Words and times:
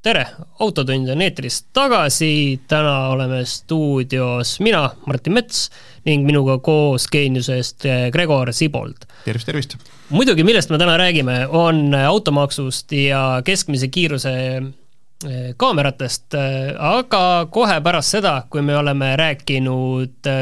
tere, 0.00 0.22
Autotund 0.64 1.08
on 1.12 1.20
eetris 1.20 1.58
tagasi, 1.76 2.60
täna 2.68 3.10
oleme 3.12 3.42
stuudios 3.48 4.54
mina, 4.64 4.86
Martin 5.06 5.36
Mets 5.36 5.66
ning 6.08 6.24
minuga 6.24 6.56
koos 6.64 7.04
geeniusest 7.12 7.84
eh, 7.84 8.06
Gregor 8.12 8.52
Sibold. 8.56 9.04
tervist, 9.26 9.48
tervist! 9.48 9.76
muidugi, 10.08 10.44
millest 10.46 10.72
me 10.72 10.80
täna 10.80 10.96
räägime, 11.00 11.42
on 11.46 11.94
automaksust 11.94 12.92
ja 12.96 13.22
keskmise 13.44 13.90
kiiruse 13.92 14.34
eh, 14.56 15.52
kaameratest, 15.60 16.32
eh, 16.32 16.72
aga 16.80 17.24
kohe 17.52 17.80
pärast 17.84 18.16
seda, 18.16 18.38
kui 18.48 18.64
me 18.64 18.78
oleme 18.80 19.12
rääkinud, 19.20 20.32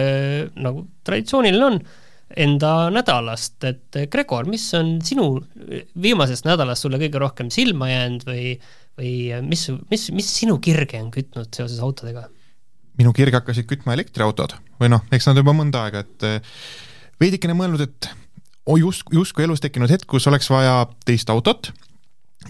nagu 0.55 0.87
traditsiooniline 1.03 1.73
on, 1.73 1.83
enda 2.39 2.73
nädalast, 2.95 3.57
et 3.67 4.05
Gregor, 4.13 4.47
mis 4.47 4.71
on 4.79 4.99
sinu 5.03 5.33
viimasest 5.99 6.47
nädalast 6.47 6.85
sulle 6.85 7.01
kõige 7.03 7.19
rohkem 7.19 7.49
silma 7.51 7.89
jäänud 7.91 8.27
või 8.29 8.53
või 8.99 9.13
mis, 9.47 9.69
mis, 9.93 10.09
mis 10.15 10.29
sinu 10.41 10.59
kirge 10.63 11.01
on 11.01 11.13
kütnud 11.15 11.51
seoses 11.55 11.81
autodega? 11.85 12.27
minu 12.99 13.13
kirge 13.15 13.39
hakkasid 13.39 13.69
kütma 13.71 13.95
elektriautod 13.95 14.57
või 14.81 14.91
noh, 14.91 15.05
eks 15.15 15.29
nad 15.31 15.39
juba 15.39 15.55
mõnda 15.55 15.85
aega, 15.87 16.03
et 16.03 16.27
eh, 16.27 16.57
veidikene 17.23 17.55
mõelnud, 17.55 17.85
et 17.87 18.09
oh, 18.67 18.79
just, 18.79 19.07
justkui 19.15 19.47
elus 19.47 19.63
tekkinud 19.63 19.91
hetk, 19.93 20.09
kus 20.11 20.27
oleks 20.31 20.51
vaja 20.51 20.83
teist 21.07 21.31
autot 21.31 21.71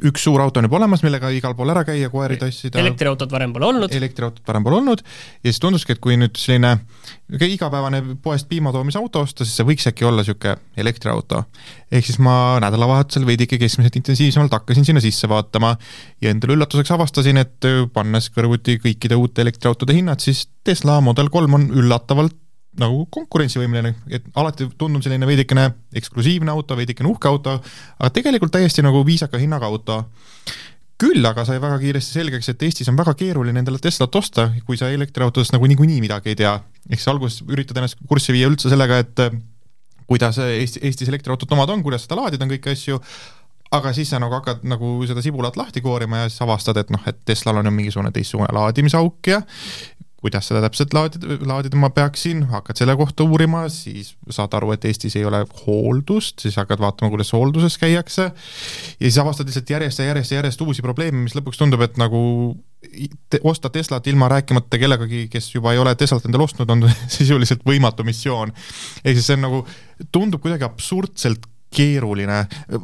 üks 0.04 0.22
suur 0.22 0.42
auto 0.42 0.60
on 0.60 0.66
juba 0.68 0.76
olemas, 0.78 1.02
millega 1.02 1.30
igal 1.34 1.54
pool 1.56 1.72
ära 1.72 1.82
käia, 1.86 2.10
koeri 2.12 2.36
tassida. 2.38 2.78
elektriautot 2.82 3.32
varem 3.32 3.52
pole 3.54 3.66
olnud. 3.70 3.94
elektriautot 3.94 4.44
varem 4.46 4.66
pole 4.66 4.78
olnud 4.82 5.02
ja 5.02 5.48
siis 5.48 5.60
tunduski, 5.62 5.96
et 5.96 6.02
kui 6.04 6.18
nüüd 6.20 6.36
selline 6.38 6.74
igapäevane 7.48 8.02
poest 8.22 8.48
piima 8.50 8.72
toomise 8.74 9.00
auto 9.00 9.24
osta, 9.24 9.46
siis 9.46 9.58
see 9.58 9.66
võiks 9.68 9.88
äkki 9.90 10.06
olla 10.06 10.22
niisugune 10.22 10.56
elektriauto. 10.76 11.42
ehk 11.90 12.06
siis 12.06 12.20
ma 12.22 12.58
nädalavahetusel 12.62 13.26
veidike 13.26 13.58
keskmiselt 13.58 13.96
intensiivsemalt 13.96 14.52
hakkasin 14.58 14.86
sinna 14.86 15.02
sisse 15.04 15.28
vaatama 15.28 15.74
ja 16.20 16.34
endale 16.34 16.58
üllatuseks 16.58 16.92
avastasin, 16.94 17.40
et 17.40 17.70
pannes 17.92 18.30
kõrvuti 18.34 18.76
kõikide 18.84 19.16
uute 19.16 19.42
elektriautode 19.42 19.96
hinnad, 19.96 20.20
siis 20.20 20.46
Tesla 20.64 21.00
Model 21.00 21.32
kolm 21.32 21.58
on 21.58 21.70
üllatavalt 21.72 22.36
nagu 22.78 23.04
konkurentsivõimeline, 23.14 23.94
et 24.10 24.26
alati 24.38 24.68
tundub 24.78 25.04
selline 25.04 25.26
veidikene 25.28 25.68
eksklusiivne 25.98 26.52
auto, 26.52 26.76
veidikene 26.78 27.10
uhke 27.10 27.30
auto, 27.30 27.58
aga 27.98 28.10
tegelikult 28.14 28.54
täiesti 28.54 28.84
nagu 28.86 29.04
viisaka 29.06 29.40
hinnaga 29.40 29.66
auto. 29.66 30.04
küll 30.98 31.22
aga 31.22 31.44
sai 31.46 31.60
väga 31.62 31.76
kiiresti 31.78 32.16
selgeks, 32.16 32.48
et 32.50 32.62
Eestis 32.66 32.88
on 32.90 32.96
väga 32.98 33.12
keeruline 33.14 33.60
endale 33.60 33.78
Teslat 33.78 34.16
osta, 34.18 34.48
kui 34.66 34.76
sa 34.76 34.88
elektriautodest 34.90 35.52
nagu 35.54 35.66
niikuinii 35.70 36.00
midagi 36.02 36.32
ei 36.32 36.36
tea. 36.36 36.60
ehk 36.90 36.98
siis 36.98 37.08
alguses 37.08 37.42
üritad 37.46 37.76
ennast 37.78 37.98
kurssi 38.08 38.32
viia 38.32 38.48
üldse 38.48 38.68
sellega, 38.68 38.98
et 38.98 39.22
kuidas 40.08 40.38
Eesti, 40.38 40.80
Eestis 40.82 41.08
elektriautot 41.08 41.52
omad 41.52 41.70
on, 41.70 41.82
kuidas 41.82 42.06
seda 42.06 42.16
laadida 42.18 42.44
on 42.44 42.50
kõiki 42.50 42.72
asju, 42.72 42.98
aga 43.76 43.92
siis 43.92 44.10
sa 44.10 44.20
nagu 44.22 44.34
hakkad 44.38 44.64
nagu 44.68 44.94
seda 45.08 45.22
sibulat 45.24 45.56
lahti 45.60 45.82
koorima 45.84 46.24
ja 46.24 46.30
siis 46.30 46.42
avastad, 46.44 46.80
et 46.80 46.90
noh, 46.90 47.02
et 47.06 47.18
Teslal 47.28 47.60
on 47.60 47.68
ju 47.68 47.74
mingisugune 47.74 48.12
teistsugune 48.14 48.48
laadimisauk 48.56 49.28
ja 49.28 49.42
kuidas 50.18 50.48
seda 50.50 50.62
täpselt 50.64 50.94
laadida, 50.96 51.36
laadida 51.46 51.78
ma 51.78 51.90
peaksin, 51.94 52.42
hakkad 52.50 52.80
selle 52.80 52.96
kohta 52.98 53.22
uurima, 53.22 53.64
siis 53.70 54.14
saad 54.34 54.54
aru, 54.58 54.72
et 54.74 54.86
Eestis 54.88 55.14
ei 55.18 55.26
ole 55.28 55.44
hooldust, 55.62 56.40
siis 56.42 56.58
hakkad 56.58 56.82
vaatama, 56.82 57.12
kuidas 57.12 57.30
hoolduses 57.36 57.78
käiakse 57.78 58.26
ja 58.26 59.04
siis 59.04 59.18
avastad 59.22 59.46
lihtsalt 59.46 59.70
järjest 59.76 60.02
ja 60.02 60.08
järjest 60.10 60.34
ja 60.34 60.40
järjest 60.40 60.64
uusi 60.66 60.82
probleeme, 60.82 61.22
mis 61.22 61.36
lõpuks 61.38 61.60
tundub, 61.60 61.84
et 61.86 62.00
nagu 62.02 62.22
te, 63.30 63.38
osta 63.46 63.70
Teslat 63.70 64.06
ilma 64.10 64.30
rääkimata 64.32 64.80
kellegagi, 64.82 65.26
kes 65.30 65.52
juba 65.54 65.74
ei 65.74 65.82
ole 65.82 65.94
Teslat 65.98 66.26
endale 66.26 66.48
ostnud, 66.48 66.70
on 66.74 66.88
sisuliselt 67.18 67.62
võimatu 67.66 68.06
missioon. 68.06 68.54
ehk 69.04 69.20
siis 69.20 69.30
see 69.30 69.38
on 69.38 69.46
nagu, 69.46 69.62
tundub 70.14 70.42
kuidagi 70.42 70.66
absurdselt 70.66 71.46
keeruline, 71.74 72.38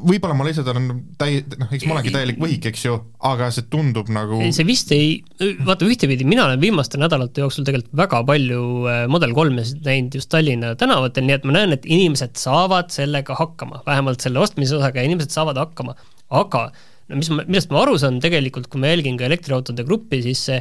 võib-olla 0.04 0.36
ma 0.36 0.44
lihtsalt 0.46 0.68
olen 0.68 0.88
täi-, 1.20 1.40
noh, 1.58 1.70
eks 1.72 1.86
ma 1.88 1.96
olengi 1.96 2.12
täielik 2.12 2.40
võhik, 2.40 2.68
eks 2.68 2.84
ju, 2.84 2.96
aga 3.24 3.48
see 3.54 3.66
tundub 3.72 4.10
nagu 4.12 4.40
ei, 4.44 4.52
see 4.54 4.66
vist 4.68 4.92
ei, 4.94 5.16
vaata 5.64 5.88
ühtepidi, 5.88 6.26
mina 6.28 6.44
olen 6.48 6.60
viimaste 6.60 7.00
nädalate 7.00 7.44
jooksul 7.44 7.64
tegelikult 7.64 7.96
väga 8.04 8.20
palju 8.28 8.62
äh, 8.90 9.02
Model 9.10 9.32
kolmesid 9.36 9.80
näinud 9.88 10.18
just 10.20 10.28
Tallinna 10.32 10.74
tänavatel, 10.80 11.24
nii 11.24 11.38
et 11.38 11.48
ma 11.48 11.56
näen, 11.56 11.76
et 11.76 11.88
inimesed 11.88 12.36
saavad 12.40 12.92
sellega 12.94 13.38
hakkama, 13.40 13.80
vähemalt 13.88 14.24
selle 14.24 14.42
ostmise 14.44 14.76
osaga 14.76 15.04
inimesed 15.06 15.32
saavad 15.32 15.60
hakkama, 15.62 15.96
aga 16.36 16.68
no 17.08 17.20
mis 17.20 17.32
ma, 17.32 17.44
millest 17.48 17.72
ma 17.72 17.82
aru 17.86 17.96
saan 18.00 18.20
tegelikult, 18.24 18.68
kui 18.72 18.84
ma 18.84 18.92
jälgin 18.92 19.16
ka 19.20 19.28
elektriautode 19.30 19.86
gruppi, 19.88 20.20
siis 20.28 20.44
see 20.50 20.60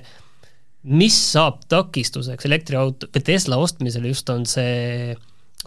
mis 0.84 1.16
saab 1.16 1.62
takistuseks 1.72 2.48
elektriauto 2.48 3.08
Tesla 3.20 3.60
ostmisel 3.60 4.08
just 4.10 4.30
on 4.32 4.48
see 4.48 5.16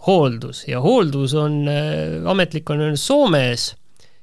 hooldus 0.07 0.67
ja 0.69 0.81
hooldus 0.85 1.35
on 1.39 1.65
äh,, 1.71 2.23
ametlik 2.29 2.71
on 2.71 2.85
Soomes 3.01 3.71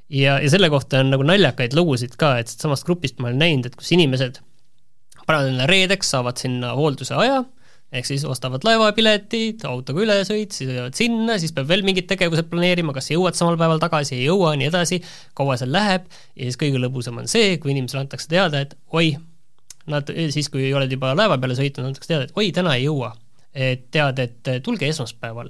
ja, 0.09 0.37
ja 0.39 0.49
selle 0.51 0.69
kohta 0.69 1.01
on 1.01 1.11
nagu 1.13 1.25
naljakaid 1.27 1.75
lugusid 1.77 2.17
ka, 2.19 2.37
et 2.41 2.51
samast 2.51 2.85
grupist 2.87 3.19
ma 3.19 3.31
olen 3.31 3.41
näinud, 3.41 3.69
et 3.69 3.77
kus 3.79 3.91
inimesed 3.95 4.39
endale 5.23 5.67
reedeks, 5.69 6.09
saavad 6.13 6.39
sinna 6.41 6.73
hoolduse 6.77 7.15
aja, 7.15 7.39
ehk 7.93 8.07
siis 8.09 8.25
ostavad 8.27 8.65
laevapiletid, 8.67 9.63
autoga 9.69 10.03
ülesõit, 10.03 10.53
siis 10.55 10.71
jõuavad 10.73 10.97
sinna, 10.97 11.37
siis 11.41 11.53
peab 11.55 11.69
veel 11.69 11.85
mingid 11.87 12.09
tegevused 12.09 12.49
planeerima, 12.51 12.95
kas 12.95 13.11
jõuad 13.13 13.37
samal 13.37 13.57
päeval 13.59 13.81
tagasi, 13.81 14.17
ei 14.17 14.27
jõua, 14.27 14.55
nii 14.59 14.69
edasi, 14.71 14.99
kaua 15.37 15.57
seal 15.61 15.71
läheb 15.73 16.09
ja 16.09 16.49
siis 16.49 16.59
kõige 16.59 16.81
lõbusam 16.81 17.21
on 17.21 17.29
see, 17.31 17.55
kui 17.61 17.73
inimesele 17.73 18.03
antakse 18.03 18.29
teada, 18.29 18.65
et 18.65 18.75
oi, 18.91 19.13
nad 19.89 20.09
siis, 20.35 20.49
kui 20.51 20.71
oled 20.75 20.91
juba 20.91 21.13
laeva 21.17 21.39
peale 21.39 21.57
sõitnud, 21.59 21.93
antakse 21.93 22.11
teada, 22.11 22.27
et 22.27 22.35
oi, 22.39 22.51
täna 22.55 22.75
ei 22.79 22.89
jõua 22.89 23.13
et 23.53 23.87
tead, 23.91 24.19
et 24.19 24.51
tulge 24.63 24.87
esmaspäeval. 24.89 25.49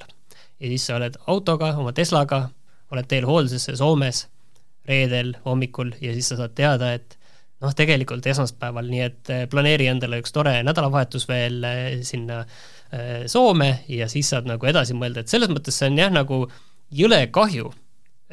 ja 0.59 0.67
siis 0.67 0.85
sa 0.85 0.97
oled 0.99 1.17
autoga, 1.27 1.73
oma 1.77 1.93
Teslaga, 1.93 2.49
oled 2.91 3.07
teel 3.07 3.25
hooldusesse 3.25 3.75
Soomes 3.75 4.27
reedel 4.87 5.35
hommikul 5.45 5.93
ja 6.01 6.13
siis 6.13 6.29
sa 6.31 6.37
saad 6.39 6.55
teada, 6.55 6.93
et 6.93 7.17
noh, 7.63 7.73
tegelikult 7.75 8.25
esmaspäeval, 8.27 8.89
nii 8.91 9.03
et 9.05 9.31
eh, 9.33 9.45
planeeri 9.51 9.87
endale 9.91 10.19
üks 10.23 10.35
tore 10.35 10.57
nädalavahetus 10.67 11.27
veel 11.29 11.63
eh, 11.67 12.01
sinna 12.07 12.41
eh, 12.43 13.23
Soome 13.31 13.71
ja 13.91 14.09
siis 14.11 14.33
saad 14.33 14.49
nagu 14.49 14.67
edasi 14.69 14.95
mõelda, 14.97 15.23
et 15.23 15.31
selles 15.31 15.51
mõttes 15.51 15.79
see 15.79 15.91
on 15.91 16.01
jah, 16.01 16.11
nagu 16.13 16.43
jõle 16.93 17.23
kahju 17.33 17.71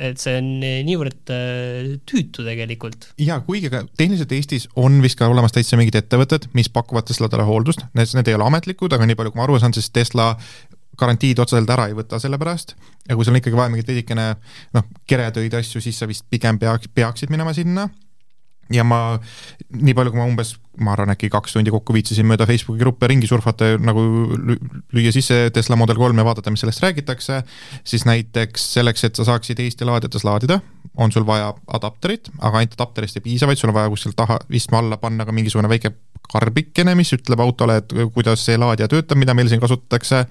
et 0.01 0.21
see 0.21 0.39
on 0.41 0.51
niivõrd 0.87 1.33
äh, 1.35 1.93
tüütu 2.09 2.45
tegelikult. 2.47 3.11
jaa, 3.21 3.41
kuigi 3.47 3.71
ka 3.73 3.85
tehniliselt 4.01 4.33
Eestis 4.37 4.67
on 4.81 5.01
vist 5.05 5.19
ka 5.21 5.29
olemas 5.31 5.55
täitsa 5.57 5.79
mingid 5.81 5.99
ettevõtted, 6.01 6.49
mis 6.57 6.71
pakuvad 6.73 7.09
Tesladele 7.11 7.47
hooldust, 7.49 7.85
need 7.95 8.29
ei 8.29 8.37
ole 8.39 8.49
ametlikud, 8.49 8.93
aga 8.97 9.09
nii 9.09 9.19
palju, 9.19 9.35
kui 9.35 9.43
ma 9.43 9.49
aru 9.49 9.61
saan, 9.61 9.77
siis 9.77 9.91
Tesla 9.95 10.33
garantiid 11.01 11.41
otseselt 11.41 11.71
ära 11.73 11.89
ei 11.89 11.97
võta 11.97 12.19
selle 12.21 12.39
pärast. 12.41 12.75
Ja 13.09 13.17
kui 13.17 13.25
sul 13.25 13.35
on 13.35 13.41
ikkagi 13.41 13.57
vaja 13.57 13.73
mingit 13.73 13.89
veidikene 13.89 14.27
noh, 14.77 14.87
keretöid 15.09 15.55
asju, 15.57 15.83
siis 15.85 15.99
sa 16.01 16.09
vist 16.11 16.27
pigem 16.31 16.59
peaks, 16.61 16.91
peaksid 16.95 17.33
minema 17.33 17.55
sinna 17.57 17.89
ja 18.71 18.85
ma, 18.87 19.19
nii 19.75 19.95
palju, 19.97 20.13
kui 20.15 20.21
ma 20.21 20.27
umbes, 20.29 20.55
ma 20.81 20.95
arvan, 20.95 21.13
äkki 21.15 21.31
kaks 21.33 21.57
tundi 21.57 21.73
kokku 21.75 21.95
viitsisin 21.95 22.29
mööda 22.29 22.47
Facebooki 22.49 22.81
gruppe 22.83 23.09
ringi 23.11 23.29
surfata, 23.31 23.73
nagu 23.83 24.03
lüüa 24.95 25.13
sisse 25.15 25.49
Tesla 25.55 25.79
Model 25.79 25.99
kolm 26.01 26.21
ja 26.21 26.27
vaadata, 26.27 26.53
mis 26.55 26.63
sellest 26.65 26.83
räägitakse, 26.85 27.41
siis 27.85 28.07
näiteks 28.09 28.69
selleks, 28.77 29.05
et 29.09 29.19
sa 29.19 29.27
saaksid 29.29 29.61
Eesti 29.65 29.89
laadijates 29.89 30.25
laadida, 30.27 30.61
on 31.01 31.13
sul 31.13 31.27
vaja 31.27 31.53
adapterit, 31.77 32.31
aga 32.39 32.63
ainult 32.63 32.79
adapterist 32.79 33.19
ei 33.19 33.27
piisa, 33.27 33.51
vaid 33.51 33.61
sul 33.61 33.73
on 33.73 33.79
vaja 33.81 33.91
kuskilt 33.93 34.19
taha 34.19 34.39
istme 34.57 34.81
alla 34.81 35.01
panna 35.01 35.27
ka 35.27 35.35
mingisugune 35.35 35.71
väike 35.71 35.93
karbikene, 36.31 36.95
mis 36.99 37.13
ütleb 37.17 37.43
autole, 37.43 37.81
et 37.83 37.95
kuidas 38.15 38.45
see 38.47 38.59
laadija 38.61 38.89
töötab, 38.91 39.19
mida 39.21 39.35
meil 39.35 39.51
siin 39.51 39.63
kasutatakse. 39.63 40.27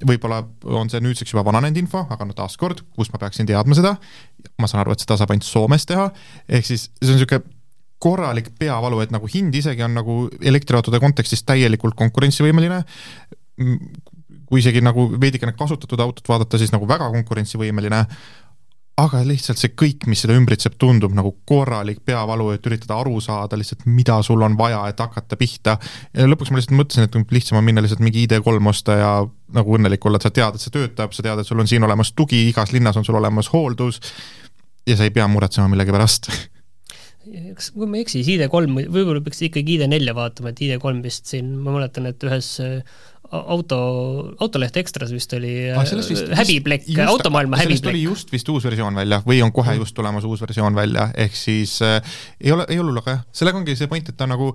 Võib-olla 0.00 0.38
on 0.80 0.88
see 0.88 1.02
nüüdseks 1.04 1.34
juba 1.34 1.42
vananenud 1.44 1.76
info, 1.76 2.06
aga 2.08 2.24
no 2.24 2.32
taaskord, 2.32 2.80
kust 2.96 3.12
ma 3.12 3.20
peaksin 3.20 3.48
teadma 3.48 3.76
seda, 3.76 3.98
ma 4.56 4.68
saan 4.70 4.80
aru, 4.80 4.94
et 4.96 5.02
seda 5.04 5.18
saab 5.20 5.34
ainult 5.34 5.44
Soomes 5.44 5.84
teha, 5.84 6.06
ehk 6.48 6.64
siis 6.64 6.86
see 7.02 7.12
on 7.12 7.18
niisugune 7.18 7.59
korralik 8.00 8.50
peavalu, 8.58 9.02
et 9.04 9.12
nagu 9.14 9.28
hind 9.30 9.54
isegi 9.54 9.84
on 9.84 9.96
nagu 9.98 10.20
elektriautode 10.40 11.00
kontekstis 11.02 11.44
täielikult 11.48 11.96
konkurentsivõimeline, 11.98 12.82
kui 14.50 14.62
isegi 14.62 14.82
nagu 14.82 15.06
veidikene 15.20 15.54
kasutatud 15.58 16.00
autot 16.00 16.28
vaadata, 16.28 16.58
siis 16.58 16.72
nagu 16.74 16.88
väga 16.88 17.10
konkurentsivõimeline, 17.12 18.04
aga 19.00 19.20
lihtsalt 19.24 19.60
see 19.60 19.72
kõik, 19.78 20.04
mis 20.10 20.20
seda 20.24 20.34
ümbritseb, 20.36 20.74
tundub 20.80 21.14
nagu 21.16 21.32
korralik 21.48 22.02
peavalu, 22.04 22.50
et 22.56 22.66
üritada 22.68 22.98
aru 23.00 23.20
saada 23.24 23.56
lihtsalt, 23.60 23.86
mida 23.88 24.18
sul 24.26 24.42
on 24.44 24.56
vaja, 24.58 24.82
et 24.90 25.00
hakata 25.00 25.38
pihta. 25.40 25.76
ja 26.16 26.28
lõpuks 26.28 26.52
ma 26.52 26.60
lihtsalt 26.60 26.76
mõtlesin, 26.76 27.08
et 27.08 27.34
lihtsam 27.36 27.60
on 27.60 27.66
minna 27.68 27.84
lihtsalt 27.84 28.04
mingi 28.04 28.26
ID3 28.26 28.72
osta 28.72 28.96
ja 28.98 29.10
nagu 29.56 29.76
õnnelik 29.76 30.04
olla, 30.06 30.20
et 30.20 30.28
sa 30.28 30.32
tead, 30.34 30.56
et 30.56 30.64
see 30.64 30.74
töötab, 30.74 31.16
sa 31.16 31.24
tead, 31.24 31.40
et 31.40 31.48
sul 31.48 31.60
on 31.60 31.68
siin 31.68 31.84
olemas 31.84 32.12
tugi, 32.12 32.42
igas 32.48 32.74
linnas 32.76 32.98
on 33.00 33.06
sul 33.06 33.20
olemas 33.20 33.52
hooldus 33.54 34.00
ja 34.88 34.96
sa 34.96 35.06
ei 35.06 35.14
pea 35.14 35.28
muretsema 35.28 35.68
millegi 35.70 35.94
pärast 35.94 36.32
kas, 37.56 37.70
kui 37.74 37.86
ma 37.86 37.98
ei 37.98 38.06
eksi, 38.06 38.20
siis 38.20 38.34
ID3, 38.36 38.88
võib-olla 38.88 39.22
peaks 39.24 39.42
ikkagi 39.46 39.78
ID4 39.78 40.16
vaatama, 40.16 40.52
et 40.52 40.62
ID3 40.66 41.02
vist 41.04 41.30
siin, 41.30 41.52
ma 41.60 41.74
mäletan, 41.74 42.08
et 42.10 42.24
ühes 42.26 42.48
äh, 42.64 42.80
auto, 43.30 43.78
autoleht 44.42 44.76
Ekstras 44.80 45.12
vist 45.14 45.32
oli 45.36 45.52
ah, 45.70 45.84
vist, 45.84 46.32
häbiplekk, 46.40 46.88
automaailma 47.06 47.60
häbiplekk. 47.60 47.90
tuli 47.90 48.02
just 48.02 48.32
vist 48.32 48.48
uus 48.50 48.66
versioon 48.66 48.96
välja 48.98 49.20
või 49.26 49.38
on 49.44 49.52
kohe 49.54 49.76
just 49.78 49.94
tulemas 49.96 50.26
uus 50.26 50.42
versioon 50.42 50.74
välja, 50.76 51.10
ehk 51.14 51.36
siis 51.36 51.78
äh, 51.86 52.00
ei 52.40 52.52
ole, 52.56 52.66
ei 52.68 52.80
ole 52.80 52.90
hullu, 52.90 53.04
aga 53.04 53.20
sellega 53.32 53.60
ongi 53.60 53.78
see 53.78 53.90
point, 53.90 54.10
et 54.10 54.18
ta 54.18 54.28
nagu, 54.30 54.52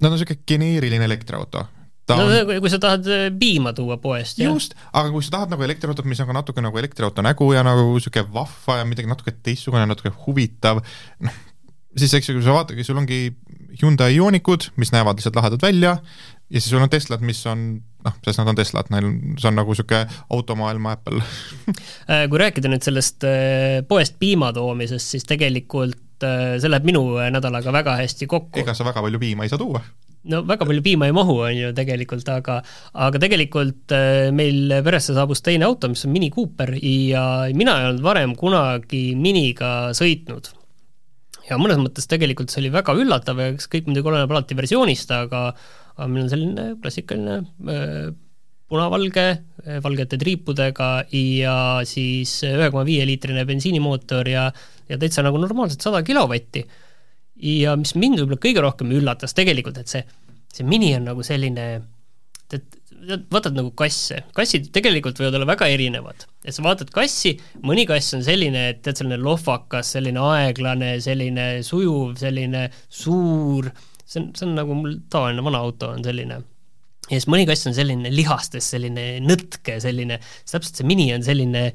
nad 0.00 0.10
on 0.10 0.16
niisugune 0.16 0.46
geneeriline 0.48 1.08
elektriauto 1.10 1.66
ta 2.06 2.18
no 2.18 2.26
on... 2.30 2.56
kui 2.64 2.72
sa 2.72 2.80
tahad 2.82 3.06
äh, 3.10 3.28
piima 3.38 3.74
tuua 3.76 3.98
poest. 4.02 4.40
just, 4.42 4.74
aga 4.90 5.12
kui 5.12 5.24
sa 5.24 5.36
tahad 5.36 5.54
nagu 5.54 5.66
elektriautot, 5.66 6.08
mis 6.08 6.20
on 6.22 6.30
ka 6.30 6.38
natuke 6.40 6.64
nagu 6.64 6.80
elektriauto 6.80 7.24
nägu 7.24 7.52
ja 7.54 7.64
nagu 7.66 7.90
niisugune 7.92 8.26
vahva 8.34 8.80
ja 8.80 8.88
midagi 8.88 9.10
natuke 9.10 9.36
teistsugune, 9.42 9.84
natuke 9.90 10.14
huvitav, 10.24 10.82
noh, 11.26 11.40
siis 11.98 12.14
eks 12.16 12.30
ju, 12.30 12.36
kui 12.38 12.44
sa 12.44 12.56
vaatadki, 12.56 12.84
sul 12.86 13.00
ongi 13.00 13.24
Hyundai 13.80 14.16
Ioniqud, 14.16 14.70
mis 14.80 14.92
näevad 14.92 15.18
lihtsalt 15.18 15.38
lahedad 15.38 15.62
välja, 15.64 15.96
ja 16.52 16.60
siis 16.60 16.70
sul 16.70 16.82
on 16.84 16.92
Teslad, 16.92 17.24
mis 17.24 17.40
on 17.48 17.66
noh, 18.04 18.18
sest 18.24 18.40
nad 18.40 18.52
on 18.52 18.58
Teslad, 18.58 18.92
neil, 18.92 19.08
see 19.40 19.48
on 19.50 19.58
nagu 19.58 19.72
niisugune 19.72 20.04
automaailma 20.34 20.96
Apple 20.98 21.22
äh, 22.10 22.26
kui 22.30 22.40
rääkida 22.42 22.70
nüüd 22.72 22.84
sellest 22.84 23.26
äh, 23.28 23.80
poest 23.88 24.18
piima 24.20 24.52
toomisest, 24.56 25.14
siis 25.14 25.28
tegelikult 25.28 26.26
äh, 26.26 26.56
see 26.60 26.70
läheb 26.72 26.88
minu 26.88 27.04
nädalaga 27.32 27.74
väga 27.74 27.98
hästi 28.02 28.30
kokku. 28.30 28.62
ega 28.62 28.76
sa 28.76 28.88
väga 28.88 29.04
palju 29.04 29.22
piima 29.22 29.46
ei 29.46 29.52
saa 29.52 29.60
tuua? 29.62 29.82
no 30.32 30.42
väga 30.46 30.68
palju 30.68 30.84
piima 30.84 31.08
ei 31.08 31.16
mahu, 31.16 31.40
on 31.48 31.56
ju 31.56 31.74
tegelikult, 31.76 32.28
aga 32.30 32.60
aga 33.08 33.22
tegelikult 33.22 33.94
meil 34.36 34.76
peresse 34.84 35.16
saabus 35.16 35.42
teine 35.42 35.66
auto, 35.66 35.90
mis 35.90 36.04
on 36.06 36.12
Mini 36.14 36.30
Cooper 36.34 36.76
ja 36.78 37.24
mina 37.56 37.78
ei 37.80 37.90
olnud 37.90 38.04
varem 38.04 38.36
kunagi 38.38 39.06
Miniga 39.18 39.72
sõitnud 39.96 40.52
ja 41.52 41.60
mõnes 41.60 41.80
mõttes 41.80 42.08
tegelikult 42.10 42.52
see 42.52 42.64
oli 42.64 42.72
väga 42.74 42.96
üllatav 42.98 43.40
ja 43.40 43.52
eks 43.52 43.68
kõik 43.72 43.88
muidugi 43.88 44.12
oleneb 44.12 44.34
alati 44.34 44.58
versioonist, 44.58 45.12
aga 45.14 45.46
aga 45.92 46.08
meil 46.08 46.24
on 46.24 46.30
selline 46.32 46.66
klassikaline 46.82 47.38
äh, 47.68 48.12
punavalge, 48.72 49.26
äh, 49.66 49.80
valgete 49.84 50.18
triipudega 50.20 50.90
ja 51.12 51.56
siis 51.88 52.38
ühe 52.48 52.70
koma 52.72 52.86
viie 52.88 53.04
liitrine 53.08 53.44
bensiinimootor 53.48 54.32
ja 54.32 54.46
ja 54.88 54.98
täitsa 55.00 55.24
nagu 55.24 55.38
normaalselt 55.40 55.84
sada 55.84 56.02
kilovatti. 56.04 56.64
ja 57.42 57.76
mis 57.76 57.94
mind 57.96 58.20
võib-olla 58.20 58.40
kõige 58.40 58.62
rohkem 58.62 58.92
üllatas 58.94 59.34
tegelikult, 59.34 59.78
et 59.80 59.90
see, 59.90 60.02
see 60.52 60.66
Mini 60.68 60.92
on 60.98 61.08
nagu 61.10 61.24
selline, 61.26 61.66
et 62.52 62.81
vaatad 63.02 63.56
nagu 63.56 63.72
kasse, 63.78 64.20
kassid 64.36 64.68
tegelikult 64.74 65.18
võivad 65.18 65.38
olla 65.38 65.48
väga 65.48 65.68
erinevad. 65.72 66.26
et 66.44 66.54
sa 66.54 66.64
vaatad 66.64 66.90
kassi, 66.94 67.34
mõni 67.66 67.84
kass 67.88 68.14
on 68.16 68.22
selline, 68.26 68.68
et 68.72 68.82
tead, 68.82 69.00
selline 69.00 69.18
lohvakas, 69.22 69.94
selline 69.96 70.22
aeglane, 70.22 70.94
selline 71.02 71.46
sujuv, 71.66 72.16
selline 72.20 72.68
suur, 72.88 73.70
see 74.04 74.22
on, 74.22 74.30
see 74.36 74.46
on 74.48 74.56
nagu 74.58 74.76
mul 74.78 74.96
tavaline 75.12 75.44
vana 75.44 75.62
auto 75.66 75.92
on 75.96 76.04
selline. 76.06 76.42
ja 77.08 77.16
siis 77.16 77.28
mõni 77.30 77.46
kass 77.48 77.66
on 77.70 77.76
selline 77.76 78.12
lihastes, 78.14 78.70
selline 78.74 79.06
nõtke, 79.24 79.78
selline, 79.82 80.20
täpselt 80.50 80.78
see 80.78 80.88
Mini 80.88 81.10
on 81.16 81.26
selline, 81.26 81.70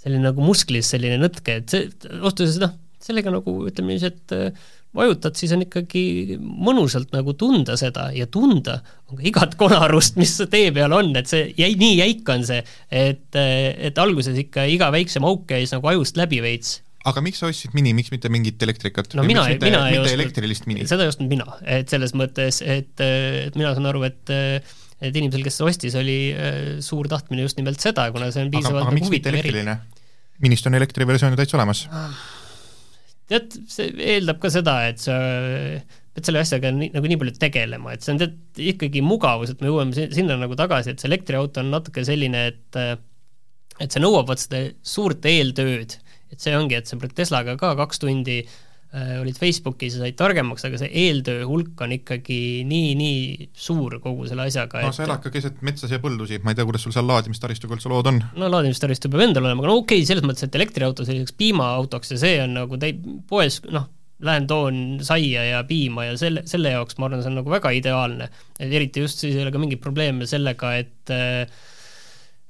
selline 0.00 0.24
nagu 0.30 0.44
musklis 0.44 0.88
selline 0.94 1.20
nõtke, 1.20 1.60
et 1.60 1.72
see, 1.74 1.90
öeldes 2.08 2.60
noh, 2.62 2.76
sellega 3.02 3.34
nagu 3.34 3.58
ütleme 3.68 3.92
niiviisi, 3.92 4.14
et 4.14 4.81
vajutad, 4.96 5.36
siis 5.38 5.52
on 5.56 5.64
ikkagi 5.64 6.36
mõnusalt 6.38 7.12
nagu 7.14 7.34
tunda 7.38 7.76
seda 7.80 8.10
ja 8.14 8.26
tunda 8.30 8.78
on 9.08 9.18
ka 9.18 9.26
igat 9.30 9.56
konarust, 9.60 10.18
mis 10.20 10.34
tee 10.52 10.70
peal 10.74 10.92
on, 10.96 11.12
et 11.16 11.30
see 11.30 11.46
jäi, 11.58 11.72
nii 11.80 11.96
jäik 12.02 12.28
on 12.32 12.44
see, 12.48 12.60
et, 12.92 13.28
et 13.32 14.00
alguses 14.02 14.36
ikka 14.44 14.66
iga 14.70 14.90
väiksem 14.94 15.24
auk 15.28 15.46
käis 15.50 15.72
nagu 15.74 15.92
ajust 15.94 16.20
läbi 16.20 16.42
veits. 16.44 16.80
aga 17.08 17.24
miks 17.24 17.40
sa 17.42 17.48
ostsid 17.48 17.72
Mini, 17.74 17.94
miks 17.96 18.12
mitte 18.12 18.28
mingit 18.32 18.62
elektrikat? 18.62 19.16
no 19.16 19.24
mina, 19.26 19.46
mina 19.62 19.86
ei 19.88 19.98
ostnud, 20.02 20.12
elektrilist 20.18 20.68
Mini? 20.68 20.86
seda 20.90 21.06
ei 21.06 21.14
ostnud 21.14 21.32
mina, 21.32 21.48
et 21.64 21.88
selles 21.92 22.12
mõttes, 22.18 22.60
et, 22.60 22.92
et 23.00 23.58
mina 23.58 23.72
saan 23.72 23.88
aru, 23.90 24.04
et 24.08 24.36
et 25.02 25.16
inimesel, 25.18 25.42
kes 25.42 25.56
ostis, 25.66 25.96
oli 25.98 26.18
äh, 26.30 26.60
suur 26.84 27.08
tahtmine 27.10 27.42
just 27.42 27.56
nimelt 27.58 27.80
seda, 27.82 28.04
kuna 28.14 28.28
see 28.30 28.44
on 28.44 28.52
piisavalt 28.52 28.84
aga, 28.84 28.84
aga 28.84 28.92
nagu 28.92 29.00
miks 29.00 29.10
mitte 29.10 29.32
elektriline? 29.32 29.80
Minist 30.42 30.66
on 30.68 30.76
elektriversioon 30.78 31.34
ju 31.34 31.38
täitsa 31.38 31.58
olemas 31.58 31.86
ah 31.90 32.14
tead, 33.30 33.54
see 33.70 33.92
eeldab 34.16 34.40
ka 34.42 34.50
seda, 34.52 34.76
et 34.90 35.02
sa 35.02 35.16
pead 36.12 36.28
selle 36.28 36.42
asjaga 36.42 36.72
nii, 36.74 36.90
nagu 36.94 37.08
nii 37.08 37.20
palju 37.20 37.36
tegelema, 37.40 37.94
et 37.94 38.04
see 38.04 38.14
on 38.14 38.20
tead 38.20 38.64
ikkagi 38.72 39.04
mugavus, 39.04 39.52
et 39.52 39.62
me 39.62 39.70
jõuame 39.70 40.08
sinna 40.12 40.36
nagu 40.40 40.58
tagasi, 40.58 40.92
et 40.92 41.02
see 41.02 41.08
elektriauto 41.10 41.62
on 41.62 41.72
natuke 41.72 42.04
selline, 42.08 42.48
et 42.52 42.82
et 43.80 43.88
see 43.88 44.02
nõuab 44.02 44.28
vot 44.28 44.38
seda 44.38 44.66
suurt 44.84 45.24
eeltööd, 45.26 45.96
et 46.32 46.42
see 46.42 46.52
ongi, 46.56 46.76
et 46.78 46.88
sa 46.88 46.98
pead 47.00 47.14
Teslaga 47.16 47.56
ka 47.60 47.72
kaks 47.78 48.02
tundi 48.02 48.42
äh, 48.42 48.52
olid 48.92 49.38
Facebookis 49.40 49.94
ja 49.96 50.02
said 50.02 50.16
targemaks, 50.18 50.66
aga 50.68 50.76
see 50.82 50.90
eeltöö 51.06 51.46
hulk 51.48 51.80
on 51.80 51.94
ikkagi 51.96 52.40
nii, 52.68 52.90
nii 52.98 53.46
suur 53.56 53.96
kogu 54.04 54.26
selle 54.28 54.44
asjaga. 54.50 54.82
no 54.84 54.90
et... 54.92 54.98
sa 54.98 55.06
elad 55.06 55.22
ka 55.24 55.32
keset 55.32 55.62
metsasid 55.64 55.96
ja 55.96 56.02
põldusid, 56.02 56.44
ma 56.44 56.52
ei 56.52 56.58
tea, 56.58 56.66
kuidas 56.68 56.84
sul 56.84 56.92
seal 56.92 57.08
laadimistaristuga 57.08 57.78
üldse 57.78 57.92
lood 57.92 58.10
on? 58.12 58.20
no 58.36 58.50
laadimistaristu 58.52 59.08
peab 59.12 59.24
endal 59.28 59.48
olema, 59.48 59.64
aga 59.64 59.72
no 59.72 59.78
okei 59.80 60.02
okay,, 60.02 60.10
selles 60.10 60.26
mõttes, 60.28 60.44
et 60.44 60.60
elektriauto 60.60 61.08
selliseks 61.08 61.36
piimaautoks 61.40 62.12
ja 62.12 62.20
see 62.20 62.36
on 62.44 62.52
nagu 62.58 62.80
täi-, 62.82 62.98
poes 63.32 63.62
noh, 63.72 63.88
lähen 64.22 64.46
toon 64.50 64.82
saia 65.02 65.44
ja 65.48 65.64
piima 65.66 66.10
ja 66.10 66.16
selle, 66.20 66.44
selle 66.48 66.74
jaoks 66.76 67.00
ma 67.00 67.08
arvan, 67.08 67.24
see 67.24 67.32
on 67.32 67.40
nagu 67.40 67.52
väga 67.52 67.72
ideaalne. 67.78 68.28
et 68.60 68.68
eriti 68.68 69.02
just 69.02 69.24
siis 69.24 69.38
ei 69.38 69.46
ole 69.46 69.54
ka 69.54 69.62
mingeid 69.62 69.80
probleeme 69.82 70.28
sellega, 70.28 70.76
et 70.84 71.14
äh, 71.16 71.46